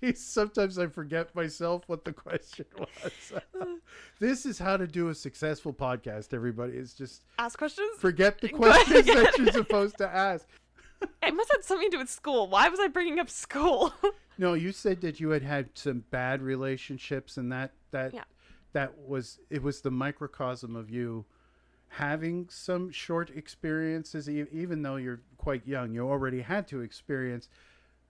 [0.00, 3.32] geez, sometimes I forget myself what the question was.
[4.20, 6.32] this is how to do a successful podcast.
[6.32, 7.90] Everybody is just Ask questions?
[7.98, 10.46] forget the questions that you're supposed to ask.
[11.22, 12.48] It must have something to do with school.
[12.48, 13.92] Why was I bringing up school?
[14.38, 18.22] No, you said that you had had some bad relationships, and that that Yeah.
[18.72, 21.24] that was it was the microcosm of you
[21.88, 24.28] having some short experiences.
[24.28, 27.48] Even though you're quite young, you already had to experience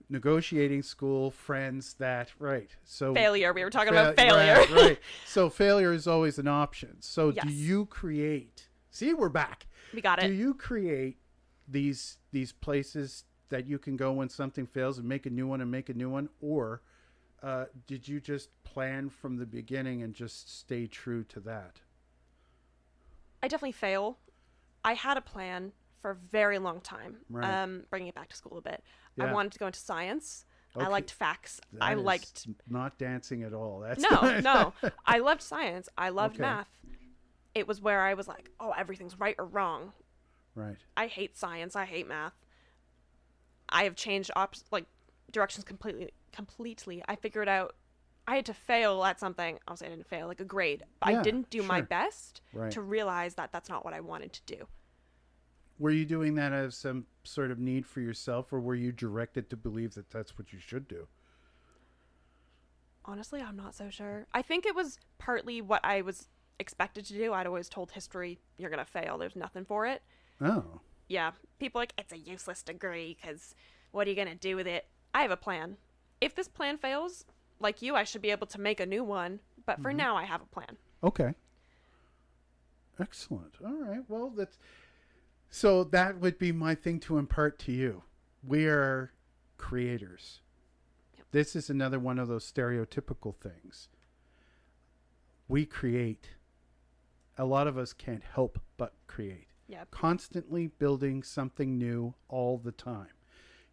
[0.08, 1.94] negotiating school, friends.
[1.94, 2.70] That right.
[2.84, 3.52] So failure.
[3.52, 4.54] We were talking Fail- about failure.
[4.54, 4.98] Right, right.
[5.26, 6.96] So failure is always an option.
[7.00, 7.44] So Yes.
[7.44, 8.68] do you create?
[8.90, 9.66] See, we're back.
[9.94, 10.28] we got it.
[10.28, 11.18] Do you create
[11.66, 15.60] these these places that you can go when something fails and make a new one
[15.60, 16.82] and make a new one, or
[17.42, 21.80] uh, did you just plan from the beginning and just stay true to that?
[23.42, 24.18] I definitely fail.
[24.84, 27.16] I had a plan for a very long time.
[27.28, 27.62] Right.
[27.62, 28.82] Um, bringing it back to school a bit.
[29.20, 30.44] I wanted to go into science.
[30.76, 31.60] I liked facts.
[31.72, 33.80] That I liked not dancing at all.
[33.80, 34.72] That's no, no.
[35.06, 35.88] I loved science.
[35.98, 36.42] I loved Okay.
[36.42, 36.68] math.
[37.54, 39.92] It was where I was like, oh, everything's right or wrong.
[40.54, 40.76] right.
[40.96, 41.74] I hate science.
[41.74, 42.34] I hate math.
[43.68, 44.84] I have changed op- like
[45.32, 46.10] directions completely.
[46.32, 47.02] Completely.
[47.08, 47.74] I figured out
[48.28, 49.58] I had to fail at something.
[49.66, 50.82] I'll say I didn't fail, like a grade.
[51.08, 52.70] Yeah, I didn't do my best Right.
[52.72, 54.68] to realize that that's not what I wanted to do.
[55.78, 59.48] Were you doing that as some sort of need for yourself, or were you directed
[59.48, 61.08] to believe that that's what you should do?
[63.06, 64.26] Honestly, I'm not so sure.
[64.34, 67.32] I think it was partly what I was expected to do.
[67.32, 69.16] I'd always told history, you're going to fail.
[69.16, 70.02] There's nothing for it.
[70.40, 73.54] Oh, Yeah, people are like, it's a useless degree because
[73.92, 74.86] what are you going to do with it?
[75.14, 75.78] I have a plan.
[76.20, 77.24] If this plan fails,
[77.60, 79.40] like you, I should be able to make a new one.
[79.66, 79.98] But for mm-hmm.
[79.98, 80.76] now, I have a plan.
[81.04, 81.34] okay.
[83.00, 83.54] Excellent.
[83.64, 84.00] All right.
[84.08, 84.58] Well, that's
[85.50, 88.02] so that would be my thing to impart to you.
[88.42, 89.12] We are
[89.56, 90.40] creators.
[91.16, 91.26] Yep.
[91.30, 93.88] This is another one of those stereotypical things.
[95.46, 96.30] We create.
[97.40, 99.46] A lot of us can't help but create.
[99.68, 99.90] Yep.
[99.90, 103.17] Constantly building something new all the time.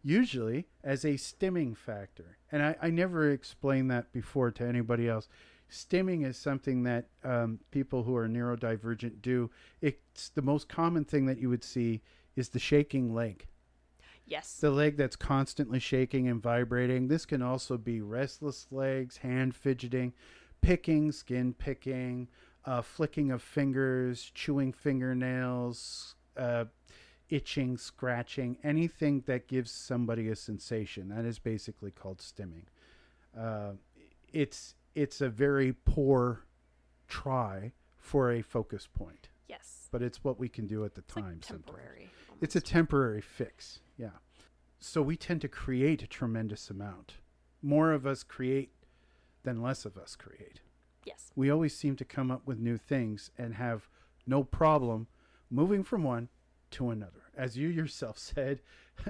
[0.08, 2.38] Usually as a stimming factor.
[2.52, 5.28] And I, I never explained that before to anybody else
[5.70, 9.50] stimming is something that um, people who are neurodivergent do.
[9.80, 12.02] It's the most common thing that you would see
[12.34, 13.46] is the shaking leg.
[14.26, 14.58] Yes.
[14.60, 17.08] The leg that's constantly shaking and vibrating.
[17.08, 20.12] This can also be restless legs, hand fidgeting,
[20.60, 22.28] picking, skin picking,
[22.64, 26.64] uh, flicking of fingers, chewing fingernails, uh,
[27.30, 31.08] itching, scratching, anything that gives somebody a sensation.
[31.08, 32.64] That is basically called stimming.
[33.36, 33.72] Uh,
[34.32, 36.44] it's it's a very poor
[37.08, 39.88] try for a focus point, yes.
[39.90, 41.24] but it's what we can do at the It's time.
[41.24, 41.64] like sometimes.
[41.66, 42.08] temporary.
[42.40, 43.80] It's a temporary fix.
[43.98, 44.10] Yeah.
[44.80, 47.14] So we tend to create a tremendous amount.
[47.62, 48.70] More of us create
[49.42, 50.60] than less of us create.
[51.04, 51.30] yes.
[51.36, 53.88] We always seem to come up with new things and have
[54.26, 55.06] no problem
[55.50, 56.28] moving from one
[56.72, 57.22] to another.
[57.36, 58.60] As you yourself said,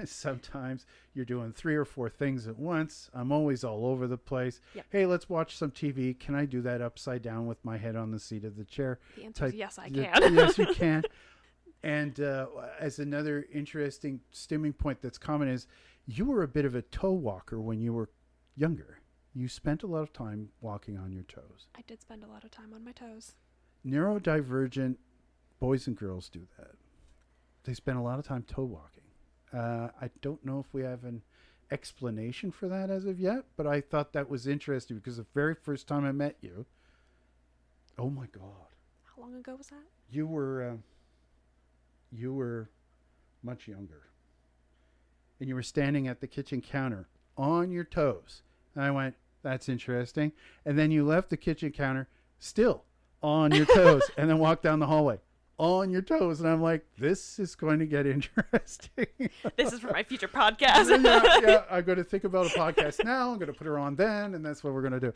[0.05, 3.09] sometimes you're doing three or four things at once.
[3.13, 4.59] I'm always all over the place.
[4.75, 4.85] Yep.
[4.89, 6.17] Hey, let's watch some TV.
[6.19, 8.99] Can I do that upside down with my head on the seat of the chair?
[9.15, 10.11] The answer is yes, I can.
[10.33, 11.03] yes, you can.
[11.83, 12.47] And uh,
[12.79, 15.67] as another interesting stimming point that's common is
[16.05, 18.09] you were a bit of a toe walker when you were
[18.55, 18.99] younger.
[19.33, 21.67] You spent a lot of time walking on your toes.
[21.75, 23.35] I did spend a lot of time on my toes.
[23.85, 24.95] Neurodivergent
[25.59, 26.71] boys and girls do that.
[27.67, 29.03] They spend a lot of time toe walking.
[29.53, 31.21] Uh, I don't know if we have an
[31.69, 35.53] explanation for that as of yet, but I thought that was interesting because the very
[35.53, 36.65] first time I met you,
[37.99, 38.71] oh my God,
[39.03, 39.83] How long ago was that?
[40.09, 40.77] you were uh,
[42.09, 42.69] you were
[43.43, 44.03] much younger.
[45.41, 48.43] And you were standing at the kitchen counter on your toes.
[48.75, 50.31] And i went that's interesting.
[50.65, 52.07] And then you left the kitchen counter
[52.39, 52.85] still
[53.21, 55.19] on your toes and then walked down the hallway
[55.57, 56.39] on your toes.
[56.39, 59.07] And i'm like this is going to get interesting.
[59.55, 60.89] This is for my future podcast.
[61.03, 63.31] yeah, yeah, i'm going to think about a podcast now.
[63.31, 65.13] I'm going to put her on then and that's what we're going to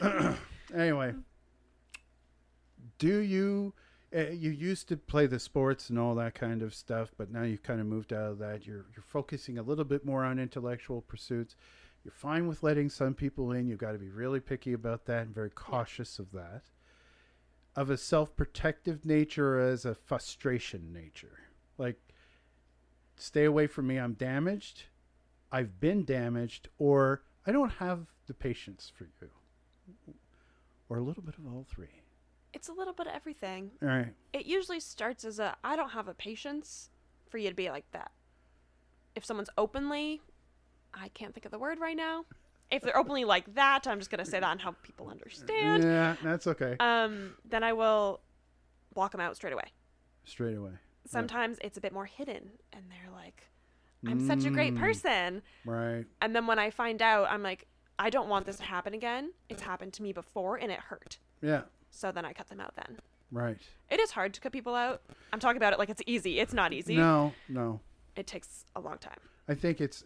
[0.00, 0.34] do.
[0.74, 1.14] Anyway
[2.98, 3.72] do you
[4.14, 7.42] uh, you used to play the sports and all that kind of stuff but now
[7.42, 8.66] you've kind of moved out of that.
[8.66, 11.56] You're you're focusing a little bit more on intellectual pursuits.
[12.04, 13.66] You're fine with letting some people in.
[13.66, 16.62] You've got to be really picky about that and very cautious of that
[17.76, 21.38] of a self-protective nature or as a frustration nature
[21.78, 22.00] like
[23.16, 24.84] stay away from me i'm damaged
[25.52, 29.28] i've been damaged or i don't have the patience for you
[30.88, 32.02] or a little bit of all three
[32.52, 33.70] it's a little bit of everything.
[33.82, 36.88] all right It usually starts as a I don't have a patience
[37.28, 38.10] for you to be like that.
[39.14, 40.22] If someone's openly,
[40.94, 42.24] I can't think of the word right now.
[42.70, 45.82] If they're openly like that, I'm just gonna say that and help people understand.
[45.82, 48.20] yeah that's okay Um, then I will
[48.94, 49.70] block them out straight away.
[50.24, 50.72] straight away
[51.08, 53.44] Sometimes it's a bit more hidden, and they're like,
[54.08, 57.66] "I'm such a great Mm, person," right and then when I find out, I'm like,
[57.98, 59.32] "I don't want this to happen again.
[59.48, 62.74] It's happened to me before, and it hurt." yeah So then I cut them out.
[62.74, 62.98] Then
[63.30, 63.58] right
[63.88, 65.00] it is hard to cut people out.
[65.32, 66.40] I'm talking about it like it's easy.
[66.40, 66.96] It's not easy.
[66.96, 67.80] no no
[68.16, 69.20] It takes a long time.
[69.48, 70.02] i think it's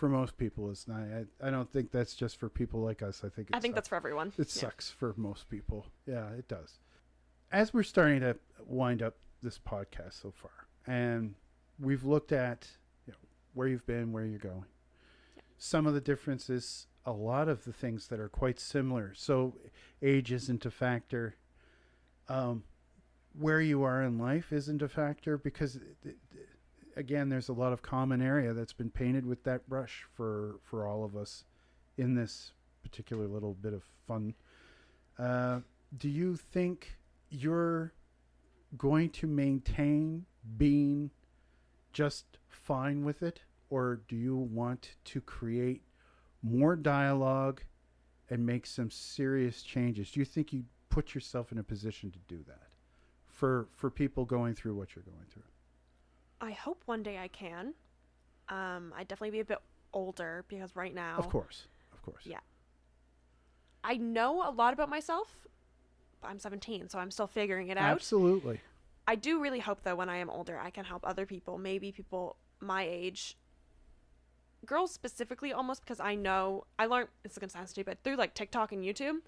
[0.00, 3.22] for most people it's not i, I don't think that's just for people like us
[3.22, 3.74] i think I think sucks.
[3.76, 4.28] that's for everyone.
[4.38, 4.60] It Yeah.
[4.62, 5.86] sucks for most people.
[6.06, 6.78] Yeah, it does.
[7.52, 8.36] As we're starting to
[8.66, 11.34] wind up this podcast so far, and
[11.78, 12.66] we've looked at
[13.06, 13.18] you know,
[13.52, 14.64] where you've been, where you're going,
[15.58, 19.12] some of the differences, a lot of the things that are quite similar.
[19.14, 19.56] So,
[20.00, 21.36] age isn't a factor.
[22.28, 22.64] Um,
[23.38, 26.18] where you are in life isn't a factor because, it- it-
[27.00, 30.86] again, there's a lot of common area that's been painted with that brush for for
[30.86, 31.44] all of us
[31.96, 34.34] in this particular little bit of fun.
[35.18, 35.60] Uh,
[35.96, 36.96] do you think
[37.30, 37.92] you're
[38.76, 40.24] going to maintain
[40.56, 41.10] being
[41.92, 43.40] just fine with it,
[43.70, 45.82] or do you want to create
[46.42, 47.62] more dialogue
[48.28, 50.10] and make some serious changes?
[50.10, 52.68] Do you think you put yourself in a position to do that
[53.26, 55.42] for for people going through what you're going through?
[56.40, 57.74] I hope one day I can.
[58.48, 59.58] Um, I'd definitely be a bit
[59.92, 62.22] older because right now Of course, of course.
[62.24, 62.40] Yeah.
[63.82, 65.36] I know a lot about myself.
[66.20, 67.94] But I'm 17, so I'm still figuring it out.
[67.94, 68.60] Absolutely.
[69.06, 71.90] I do really hope though when I am older I can help other people, maybe
[71.92, 73.36] people my age.
[74.66, 78.34] Girls specifically almost because I know I learned it's is gonna sound stupid through like
[78.34, 79.20] TikTok and YouTube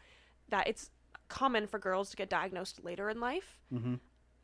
[0.50, 0.90] that it's
[1.28, 3.58] common for girls to get diagnosed later in life.
[3.70, 3.94] hmm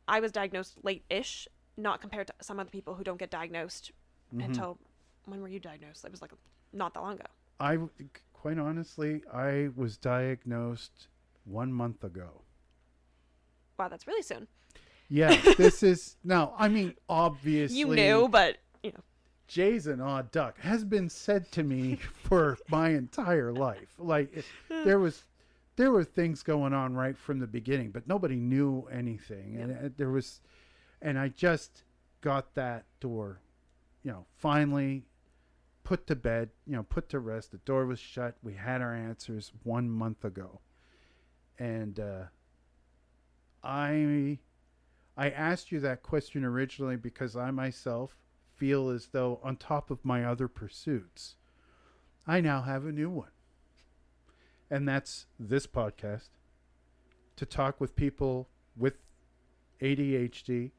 [0.07, 1.47] I was diagnosed late-ish,
[1.79, 3.91] not compared to some other people who don't get diagnosed
[4.31, 4.41] Mm-hmm.
[4.45, 4.77] until
[5.25, 6.05] when were you diagnosed?
[6.05, 6.29] It was like
[6.71, 7.25] not that long ago.
[7.59, 7.79] I
[8.31, 11.07] quite honestly, I was diagnosed
[11.45, 12.43] one month ago.
[13.79, 14.47] Wow, that's really soon.
[15.09, 16.53] Yeah, this is no.
[16.57, 18.99] I mean, obviously, You knew, but you know,
[19.47, 23.95] Jay's an odd duck has been said to me for my entire life.
[23.97, 25.23] Like it- there was,
[25.75, 29.89] there were things going on right from the beginning, but nobody knew anything, and uh,
[29.97, 30.41] there was,
[31.01, 31.83] and I just
[32.21, 33.41] got that door,
[34.03, 35.05] you know, finally
[35.83, 37.51] put to bed, you know, put to rest.
[37.51, 38.35] The door was shut.
[38.43, 40.59] We had our answers one month ago,
[41.57, 42.23] and uh,
[43.63, 44.39] I,
[45.17, 48.15] I asked you that question originally because I myself
[48.55, 51.35] feel as though, on top of my other pursuits,
[52.27, 53.31] I now have a new one.
[54.69, 56.29] And that's this podcast
[57.37, 58.95] to talk with people with
[59.81, 60.71] ADHD,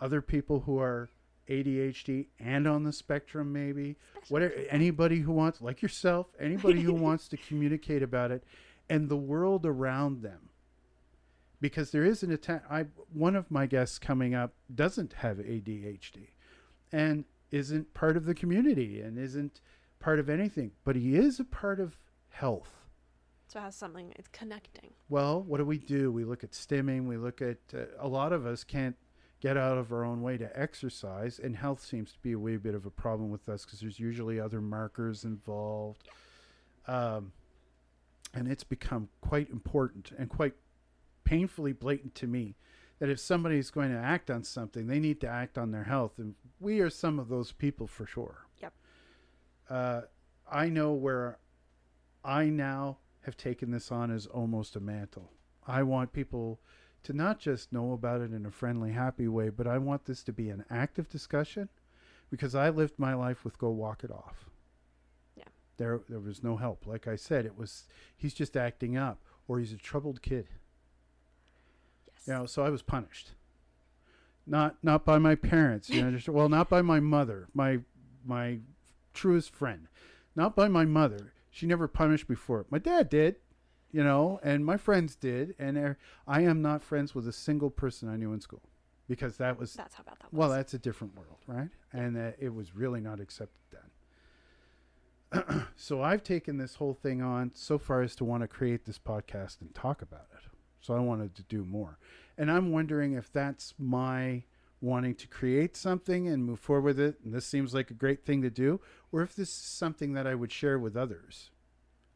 [0.00, 1.10] other people who are
[1.48, 3.96] ADHD and on the spectrum, maybe.
[4.28, 8.44] Whatever, anybody who wants, like yourself, anybody who wants to communicate about it
[8.88, 10.50] and the world around them.
[11.60, 12.66] Because there is an attempt.
[12.70, 16.28] I one of my guests coming up doesn't have ADHD,
[16.92, 19.60] and isn't part of the community and isn't
[19.98, 21.96] part of anything, but he is a part of
[22.28, 22.84] health.
[23.46, 24.12] so it has something.
[24.16, 24.90] It's connecting.
[25.08, 26.12] Well, what do we do?
[26.12, 27.06] We look at stimming.
[27.06, 28.96] We look at uh, a lot of us can't
[29.44, 32.56] get out of our own way to exercise, and health seems to be a wee
[32.56, 36.08] bit of a problem with us because there's usually other markers involved,
[36.88, 37.30] um,
[38.32, 40.54] and it's become quite important and quite
[41.24, 42.54] painfully blatant to me
[43.00, 46.12] that if somebody's going to act on something, they need to act on their health,
[46.16, 48.46] and we are some of those people for sure.
[48.62, 48.72] Yep.
[49.68, 50.00] Uh,
[50.50, 51.36] I know where
[52.24, 55.32] I now have taken this on as almost a mantle.
[55.66, 56.60] I want people
[57.04, 60.22] to not just know about it in a friendly, happy way, but I want this
[60.24, 61.68] to be an active discussion
[62.30, 64.50] because I lived my life with go walk it off.
[65.36, 65.44] Yeah.
[65.76, 66.86] There there was no help.
[66.86, 67.84] Like I said, it was
[68.16, 70.48] he's just acting up or he's a troubled kid.
[72.06, 72.26] Yes.
[72.26, 73.32] You know, so I was punished.
[74.46, 77.80] Not not by my parents, you know, just, well, not by my mother, my
[78.24, 78.58] my
[79.12, 79.88] truest friend.
[80.34, 81.34] Not by my mother.
[81.50, 82.66] She never punished me for it.
[82.70, 83.36] My dad did,
[83.94, 85.94] you know, and my friends did, and
[86.26, 88.62] I am not friends with a single person I knew in school
[89.06, 90.36] because that was That's how bad that was.
[90.36, 91.68] well, that's a different world, right?
[91.92, 93.62] And uh, it was really not accepted
[95.30, 95.66] then.
[95.76, 98.98] so I've taken this whole thing on so far as to want to create this
[98.98, 100.50] podcast and talk about it.
[100.80, 102.00] So I wanted to do more.
[102.36, 104.42] And I'm wondering if that's my
[104.80, 108.26] wanting to create something and move forward with it, and this seems like a great
[108.26, 108.80] thing to do,
[109.12, 111.52] or if this is something that I would share with others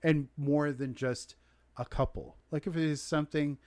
[0.03, 1.37] and more than just
[1.79, 2.37] a couple.
[2.51, 3.59] Like if it is something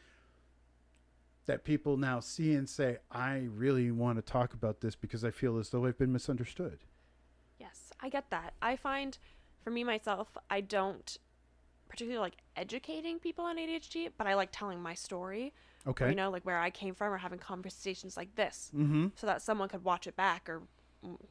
[1.45, 5.31] that people now see and say, I really want to talk about this because I
[5.31, 6.79] feel as though I've been misunderstood.
[7.59, 8.53] Yes, I get that.
[8.61, 9.17] I find
[9.63, 11.17] for me myself, I don't
[11.89, 15.53] particularly like educating people on ADHD, but I like telling my story.
[15.87, 16.09] Okay.
[16.09, 19.07] You know, like where I came from or having conversations like this mm-hmm.
[19.15, 20.61] so that someone could watch it back or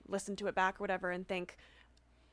[0.08, 1.56] listen to it back or whatever and think,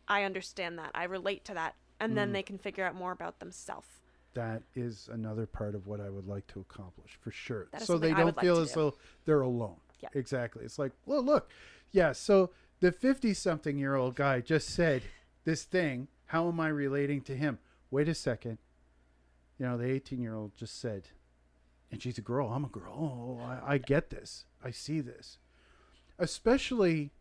[0.08, 0.92] I understand that.
[0.96, 1.76] I relate to that.
[2.00, 2.16] And Mm.
[2.16, 3.88] then they can figure out more about themselves.
[4.34, 7.68] That is another part of what I would like to accomplish for sure.
[7.80, 8.76] So they don't like feel to as do.
[8.76, 9.78] though they're alone.
[10.00, 10.10] Yeah.
[10.14, 10.64] Exactly.
[10.64, 11.50] It's like, well, look,
[11.92, 12.12] yeah.
[12.12, 15.02] So the fifty-something-year-old guy just said
[15.44, 16.08] this thing.
[16.28, 17.58] How am I relating to him?
[17.90, 18.60] Wait a second.
[19.58, 21.08] You know, the eighteen-year-old just said,
[21.92, 22.50] and she's a girl.
[22.50, 22.94] I'm a girl.
[22.94, 24.46] Oh, I, I get this.
[24.64, 25.40] I see this.
[26.20, 27.12] Especially,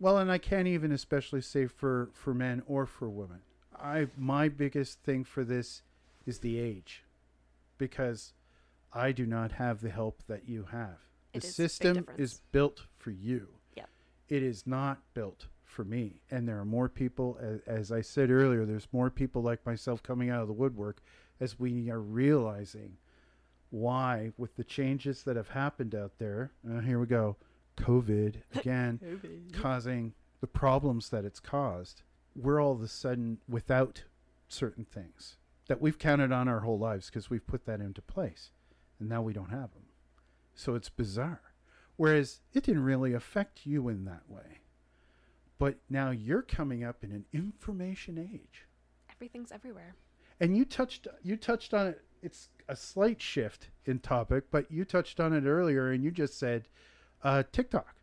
[0.00, 3.42] well, and I can't even especially say for for men or for women.
[3.80, 5.82] I my biggest thing for this
[6.28, 7.04] is the age,
[7.78, 8.34] because
[8.92, 10.98] I do not have the help that you have.
[11.32, 13.48] The is system is built for you.
[13.76, 13.88] Yep.
[14.28, 16.20] It is not built for me.
[16.30, 20.02] And there are more people, as, as I said earlier, there's more people like myself
[20.02, 21.02] coming out of the woodwork
[21.40, 22.98] as we are realizing
[23.70, 27.36] why, with the changes that have happened out there, uh, here we go,
[27.78, 30.12] COVID again, causing
[30.42, 32.02] the problems that it's caused,
[32.36, 34.04] we're all of a sudden without
[34.46, 35.37] certain things
[35.68, 38.50] that we've counted on our whole lives because we've put that into place.
[38.98, 39.84] And now we don't have them.
[40.54, 41.42] So it's bizarre.
[41.96, 44.60] Whereas it didn't really affect you in that way.
[45.58, 48.66] But now you're coming up in an information age.
[49.10, 49.94] Everything's everywhere.
[50.40, 52.04] And you touched you touched on it.
[52.22, 56.38] It's a slight shift in topic, but you touched on it earlier and you just
[56.38, 56.68] said
[57.24, 57.94] uh, TikTok.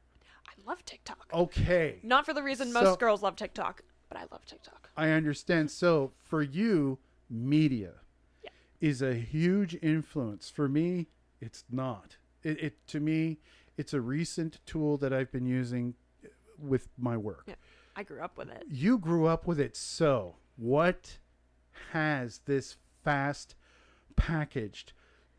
[0.47, 1.29] I love TikTok.
[1.33, 1.99] Okay.
[2.03, 4.89] Not for the reason most So- girls love TikTok, but I love TikTok.
[4.97, 5.71] I understand.
[5.71, 6.99] So for you,
[7.29, 7.93] media
[8.43, 8.49] Yeah.
[8.81, 10.49] is a huge influence.
[10.49, 11.07] For me,
[11.41, 12.17] it's not.
[12.43, 13.39] It, it to me,
[13.77, 17.45] it's a recent tool that I've been using uh, with my work.
[17.47, 17.55] Yeah.
[17.95, 18.63] I grew up with it.
[18.69, 21.19] You grew up with it, so what
[21.91, 23.55] has this fast
[24.15, 24.91] packaged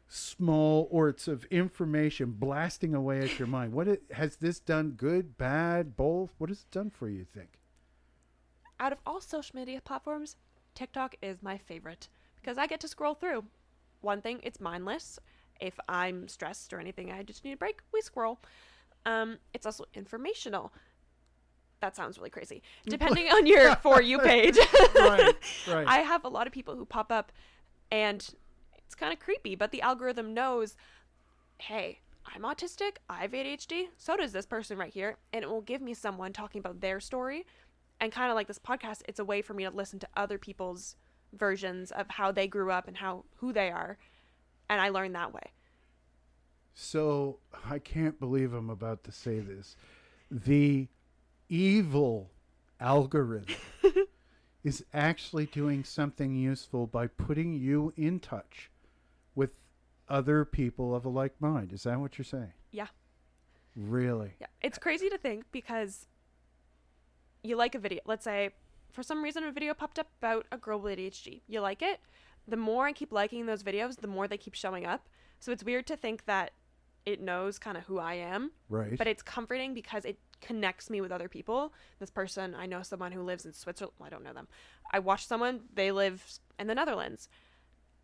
[0.09, 3.73] small orts of information blasting away at your mind?
[3.73, 4.93] What it, has this done?
[4.93, 6.31] Good, bad, both?
[6.39, 7.19] What has it done for you?
[7.19, 7.59] you think?
[8.79, 10.37] Out of all social media platforms,
[10.77, 12.09] TikTok is my favorite
[12.41, 13.45] because I get to scroll through.
[14.03, 15.19] One thing, it's mindless.
[15.61, 18.39] If I'm stressed or anything, I just need a break, we scroll.
[19.05, 20.73] Um, it's also informational.
[21.81, 22.63] That sounds really crazy.
[22.87, 24.59] Depending on your For You page.
[24.95, 25.35] Right,
[25.69, 25.87] right.
[25.87, 27.33] I have a lot of people who pop up
[27.91, 28.29] and
[28.77, 30.77] it's kind of creepy, but the algorithm knows
[31.59, 32.01] hey,
[32.35, 35.81] I'm autistic, I have ADHD, so does this person right here, and it will give
[35.81, 37.47] me someone talking about their story.
[38.01, 40.39] And kind of like this podcast, it's a way for me to listen to other
[40.39, 40.97] people's
[41.33, 43.99] versions of how they grew up and how who they are,
[44.69, 45.53] and I learn that way.
[46.75, 47.39] So
[47.69, 49.77] I can't believe I'm about to say this.
[50.31, 50.89] The
[51.49, 52.31] evil
[52.81, 53.57] algorithm
[54.65, 58.71] is actually doing something useful by putting you in touch
[59.35, 59.51] with
[60.09, 61.73] other people of a like mind.
[61.73, 62.53] Is that what you're saying?
[62.73, 62.89] Yeah.
[63.75, 64.33] Really?
[64.41, 64.49] Yeah.
[64.61, 66.07] It's crazy to think because
[67.47, 68.01] you like a video.
[68.05, 68.51] Let's say
[68.93, 71.43] for some reason a video popped up about a girl with ADHD.
[71.47, 72.01] You like it.
[72.49, 75.09] The more I keep liking those videos, the more they keep showing up.
[75.41, 76.53] So it's weird to think that
[77.05, 78.97] it knows kind of who I am, Right.
[78.99, 81.73] but it's comforting because it connects me with other people.
[82.01, 83.95] This person, I know someone who lives in Switzerland.
[83.99, 84.49] Well, I don't know them.
[84.93, 86.25] I watch someone, they live
[86.59, 87.29] in the Netherlands.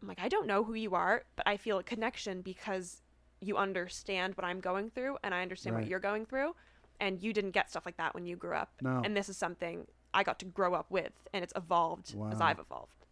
[0.00, 3.02] I'm like, I don't know who you are, but I feel a connection because
[3.40, 5.82] you understand what I'm going through and I understand Right.
[5.82, 6.54] what you're going through.
[7.02, 8.70] And you didn't get stuff like that when you grew up.
[8.80, 9.02] No.
[9.04, 12.60] And this is something I got to grow up with and it's evolved as I've
[12.60, 13.06] evolved.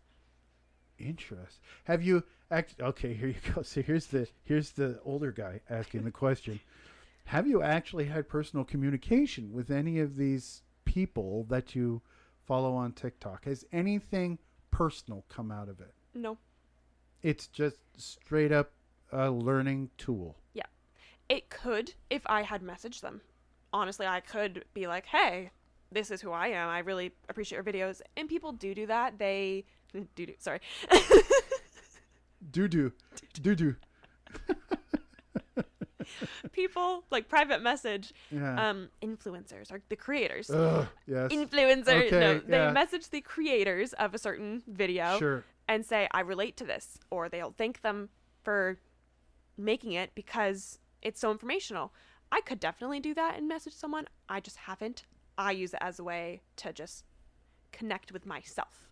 [0.97, 1.59] Interest.
[1.85, 2.23] Have you
[2.53, 2.77] act?
[2.81, 3.63] Okay, here you go.
[3.65, 6.61] So here's the here's the older guy asking the question.
[7.25, 12.01] Have you actually had personal communication with any of these people that you
[12.47, 13.45] follow on TikTok?
[13.47, 14.39] Has anything
[14.71, 15.95] personal come out of it?
[16.15, 16.39] No.
[17.23, 18.71] It's just straight up
[19.11, 20.37] a learning tool.
[20.55, 20.67] Yeah.
[21.29, 23.21] It could if I had messaged them.
[23.73, 25.51] Honestly, I could be like, "Hey,
[25.93, 26.69] this is who I am.
[26.69, 29.19] I really appreciate your videos." And people do do that.
[29.19, 30.35] They do do.
[30.39, 30.61] Sorry.
[32.51, 32.93] do doo,
[33.41, 33.77] doo doo.
[36.53, 38.71] people like private message Yeah.
[38.71, 40.51] um influencers or the creators.
[40.51, 41.31] Ugh, yes.
[41.31, 42.07] Influencer.
[42.07, 42.73] Okay, no, they yeah.
[42.73, 45.45] message the creators of a certain video Sure.
[45.69, 48.09] and say, "I relate to this," or they'll thank them
[48.43, 48.79] for
[49.57, 51.93] making it because it's so informational.
[52.33, 54.07] I could definitely do that and message someone.
[54.29, 55.05] I just haven't.
[55.37, 57.05] I use it as a way to just
[57.73, 58.89] connect with myself.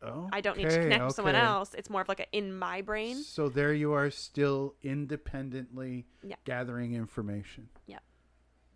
[0.00, 0.28] Oh.
[0.32, 1.74] I don't need to connect with someone else.
[1.74, 3.16] It's more of like a in my brain.
[3.16, 6.36] So there you are, still independently Yeah.
[6.44, 7.68] gathering information.
[7.86, 7.98] Yeah.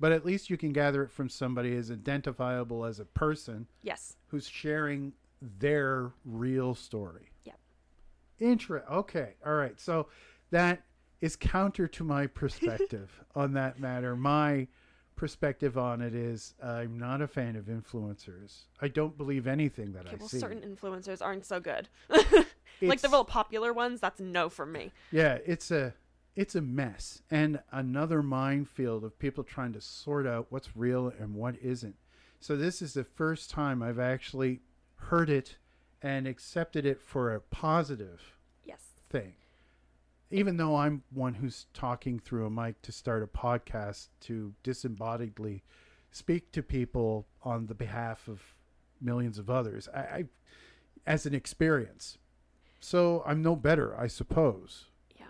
[0.00, 4.16] But at least you can gather it from somebody as identifiable as a person Yes.
[4.28, 7.30] who's sharing their real story.
[7.44, 7.52] Yeah.
[8.40, 8.84] Intra.
[8.90, 9.34] Okay.
[9.46, 9.78] All right.
[9.78, 10.08] So
[10.50, 10.82] that
[11.22, 14.14] is counter to my perspective on that matter.
[14.14, 14.66] My
[15.16, 18.64] perspective on it is I'm not a fan of influencers.
[18.80, 20.40] I don't believe anything that Okay, I well, see.
[20.40, 21.88] certain influencers aren't so good.
[22.82, 24.92] like the real popular ones, that's no from me.
[25.10, 25.94] Yeah, it's a
[26.34, 31.34] it's a mess and another minefield of people trying to sort out what's real and
[31.34, 31.94] what isn't.
[32.40, 34.60] So this is the first time I've actually
[34.96, 35.56] heard it
[36.00, 38.20] and accepted it for a positive
[38.64, 38.80] Yes.
[39.08, 39.34] thing.
[40.32, 45.60] Even though I'm one who's talking through a mic to start a podcast to disembodiedly
[46.10, 48.40] speak to people on the behalf of
[49.00, 50.24] millions of others, I, I
[51.06, 52.18] as an experience.
[52.80, 54.86] So I'm no better, I suppose
[55.18, 55.26] Yeah.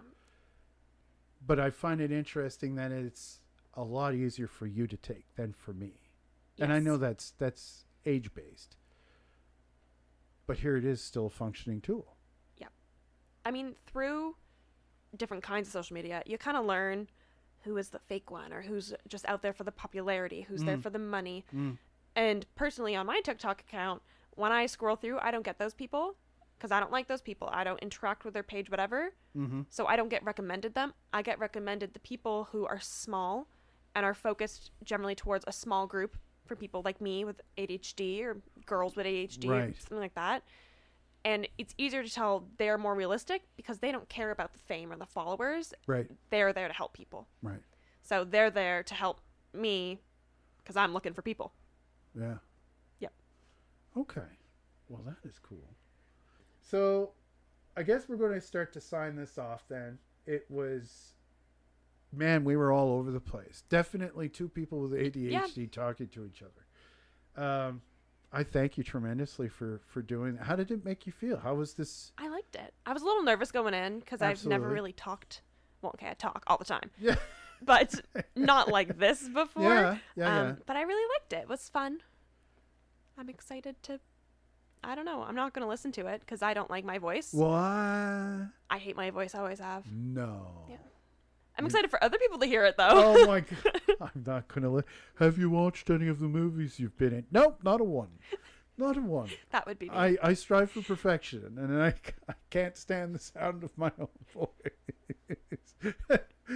[1.47, 3.41] but I find it interesting that it's
[3.75, 5.95] a lot easier for you to take than for me.
[6.59, 8.77] And I know that's that's age based.
[10.47, 12.17] But here it is still a functioning tool.
[12.59, 12.69] Yeah.
[13.45, 14.37] I mean, through
[15.17, 17.09] different kinds of social media, you kind of learn
[17.65, 20.77] who is the fake one or who's just out there for the popularity, who's there
[20.79, 20.83] Mm.
[20.83, 21.45] for the money.
[21.55, 21.79] Mm.
[22.17, 24.03] And personally, on my TikTok account,
[24.35, 26.17] when I scroll through, I don't get those people
[26.59, 27.49] because I don't like those people.
[27.53, 29.13] I don't interact with their page, whatever.
[29.37, 29.63] Mm-hmm.
[29.71, 30.95] So I don't get recommended them.
[31.13, 33.49] I get recommended the people who are small
[33.95, 36.17] and are focused generally towards a small group
[36.47, 40.43] for people like me with ADHD or girls with ADHD or something like that.
[41.25, 44.93] And it's easier to tell they're more realistic because they don't care about the fame
[44.93, 45.73] or the followers.
[45.87, 47.29] Right, They're there to help people.
[47.43, 47.61] right.
[48.05, 49.21] So they're there to help
[49.53, 50.01] me
[50.59, 51.53] because I'm looking for people.
[52.19, 52.35] Yeah.
[52.99, 53.13] Yep.
[53.97, 54.21] Okay.
[54.89, 55.69] Well, that is cool.
[56.61, 57.13] So,
[57.77, 59.99] I guess we're going to start to sign this off then.
[60.27, 61.13] It was
[62.13, 63.65] man, we were all over the place.
[63.69, 67.45] Definitely two people with ADHD talking to each other.
[67.45, 67.81] Um,
[68.33, 70.45] I thank you tremendously for for doing that.
[70.45, 71.37] How did it make you feel?
[71.39, 72.13] How was this?
[72.19, 72.73] I liked it.
[72.87, 75.43] I was a little nervous going in because I've never really talked.
[75.83, 77.17] Well, okay, I talk all the time, Yeah,
[77.61, 78.01] but
[78.37, 79.65] not like this before.
[79.65, 80.55] yeah, yeah, um, yeah.
[80.65, 81.43] But I really liked it.
[81.43, 81.99] It was fun.
[83.19, 84.01] I'm excited to.
[84.85, 85.23] I don't know.
[85.23, 87.33] I'm not going to listen to it because I don't like my voice.
[87.33, 87.49] What?
[87.49, 89.35] I hate my voice.
[89.35, 89.85] I always have.
[89.93, 90.65] No.
[90.69, 90.77] Yeah.
[91.59, 92.89] I'm excited for other people to hear it though.
[92.91, 93.81] Oh my god!
[94.01, 94.71] I'm not gonna.
[94.71, 94.83] Li-
[95.19, 97.27] Have you watched any of the movies you've been in?
[97.31, 98.09] Nope, not a one.
[98.79, 99.29] Not a one.
[99.53, 99.95] that would be me.
[99.95, 101.95] I, I strive for perfection, and I,
[102.29, 105.93] I can't stand the sound of my own voice.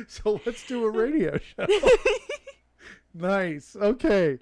[0.09, 1.67] so let's do a radio show.
[3.15, 3.77] nice.
[3.77, 4.39] Okay.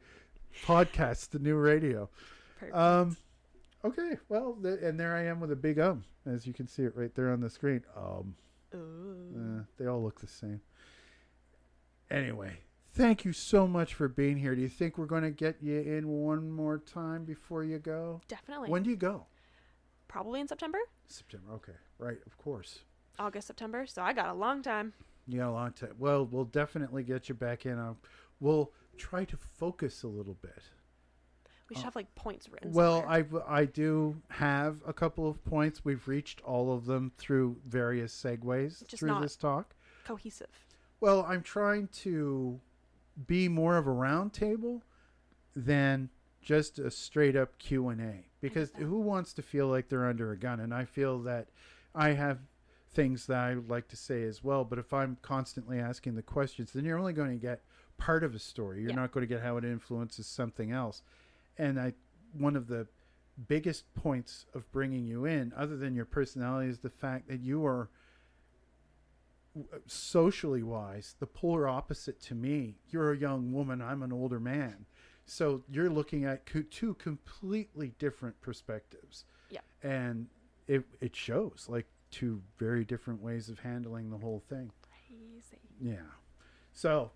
[0.64, 2.08] Podcast, the new radio.
[2.60, 2.76] Perfect.
[2.76, 3.16] Um,
[3.84, 4.18] okay.
[4.28, 6.92] Well, th- and there I am with a big um, as you can see it
[6.96, 7.82] right there on the screen.
[7.96, 8.36] Um.
[8.78, 10.60] Uh, they all look the same.
[12.10, 12.58] Anyway,
[12.92, 14.54] thank you so much for being here.
[14.54, 18.20] Do you think we're going to get you in one more time before you go?
[18.28, 18.70] Definitely.
[18.70, 19.26] When do you go?
[20.08, 20.78] Probably in September,
[21.08, 21.52] September.
[21.54, 22.18] Okay, right.
[22.26, 22.80] Of course.
[23.18, 23.86] August, September.
[23.86, 24.92] So I got a long time.
[25.26, 25.94] You got a long time.
[25.98, 27.78] Well, we'll definitely get you back in.
[27.78, 27.94] Uh,
[28.40, 30.62] we'll try to focus a little bit.
[31.68, 32.70] We should have like points written.
[32.70, 33.42] Uh, Well, somewhere.
[33.48, 35.84] I I do have a couple of points.
[35.84, 39.74] We've reached all of them through various segues Just through this talk.
[40.04, 40.48] cohesive.
[41.00, 42.60] Well, I'm trying to
[43.26, 44.82] be more of a round table
[45.56, 46.10] than
[46.42, 50.60] just a straight up Q&A because who wants to feel like they're under a gun
[50.60, 51.48] and I feel that
[51.94, 52.38] I have
[52.92, 56.22] things that I would like to say as well, but if I'm constantly asking the
[56.22, 57.62] questions, then you're only going to get
[57.98, 58.80] part of a story.
[58.82, 58.96] You're Yeah.
[58.96, 61.02] not going to get how it influences something else.
[61.58, 61.92] And I
[62.32, 62.86] one of the
[63.48, 67.64] biggest points of bringing you in other than your personality is the fact that you
[67.66, 67.90] are
[69.86, 72.76] socially wise the polar opposite to me.
[72.90, 73.80] You're a young woman.
[73.80, 74.86] I'm an older man.
[75.26, 79.24] So you're looking at two completely different perspectives.
[79.50, 79.60] Yeah.
[79.82, 80.26] and
[80.66, 84.70] it, it shows like two very different ways of handling the whole thing.
[85.06, 85.60] Crazy.
[85.80, 86.10] yeah.
[86.72, 87.10] So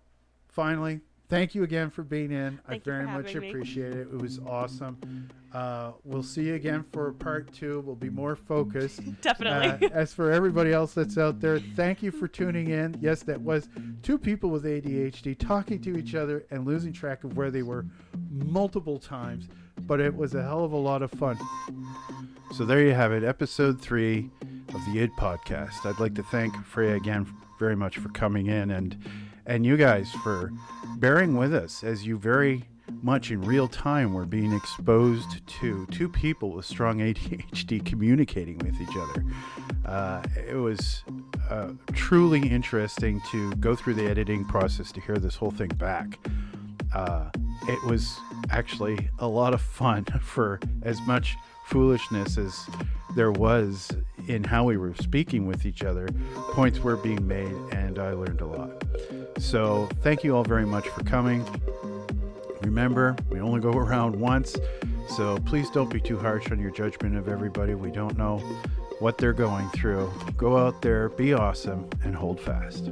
[0.47, 3.49] finally thank you again for being in i Thank you very much having me.
[3.49, 8.09] appreciate it it was awesome uh, we'll see you again for part two we'll be
[8.09, 9.87] more focused Definitely.
[9.87, 12.95] uh, as for everybody else that's out there, thank you for tuning in.
[13.01, 13.67] Yes, that was
[14.03, 17.87] two people with ADHD talking to each other and losing track of where they were
[18.29, 19.47] multiple times,
[19.87, 21.35] but it was a hell of a lot of fun.
[22.53, 24.29] So there you have it, episode three
[24.67, 25.83] of the ID podcast.
[25.83, 27.25] I'd like to thank Freya again
[27.57, 28.95] very much for coming in and
[29.49, 30.51] and you guys for
[30.97, 32.63] bearing with us as you very
[33.01, 38.79] much in real time were being exposed to two people with strong ADHD communicating with
[38.79, 39.25] each other.
[39.85, 41.03] Uh, it was
[41.49, 46.19] uh, truly interesting to go through the editing process to hear this whole thing back.
[46.93, 47.29] Uh,
[47.67, 48.19] it was
[48.51, 51.35] actually a lot of fun for as much
[51.69, 52.67] foolishness as
[53.15, 53.91] there was
[54.27, 56.07] in how we were speaking with each other.
[56.51, 58.83] Points were being made, and I learned a lot.
[59.37, 61.45] So, thank you all very much for coming.
[62.61, 64.55] Remember, we only go around once,
[65.07, 67.75] so please don't be too harsh on your judgment of everybody.
[67.75, 68.39] We don't know
[68.99, 70.11] what they're going through.
[70.37, 72.91] Go out there, be awesome, and hold fast.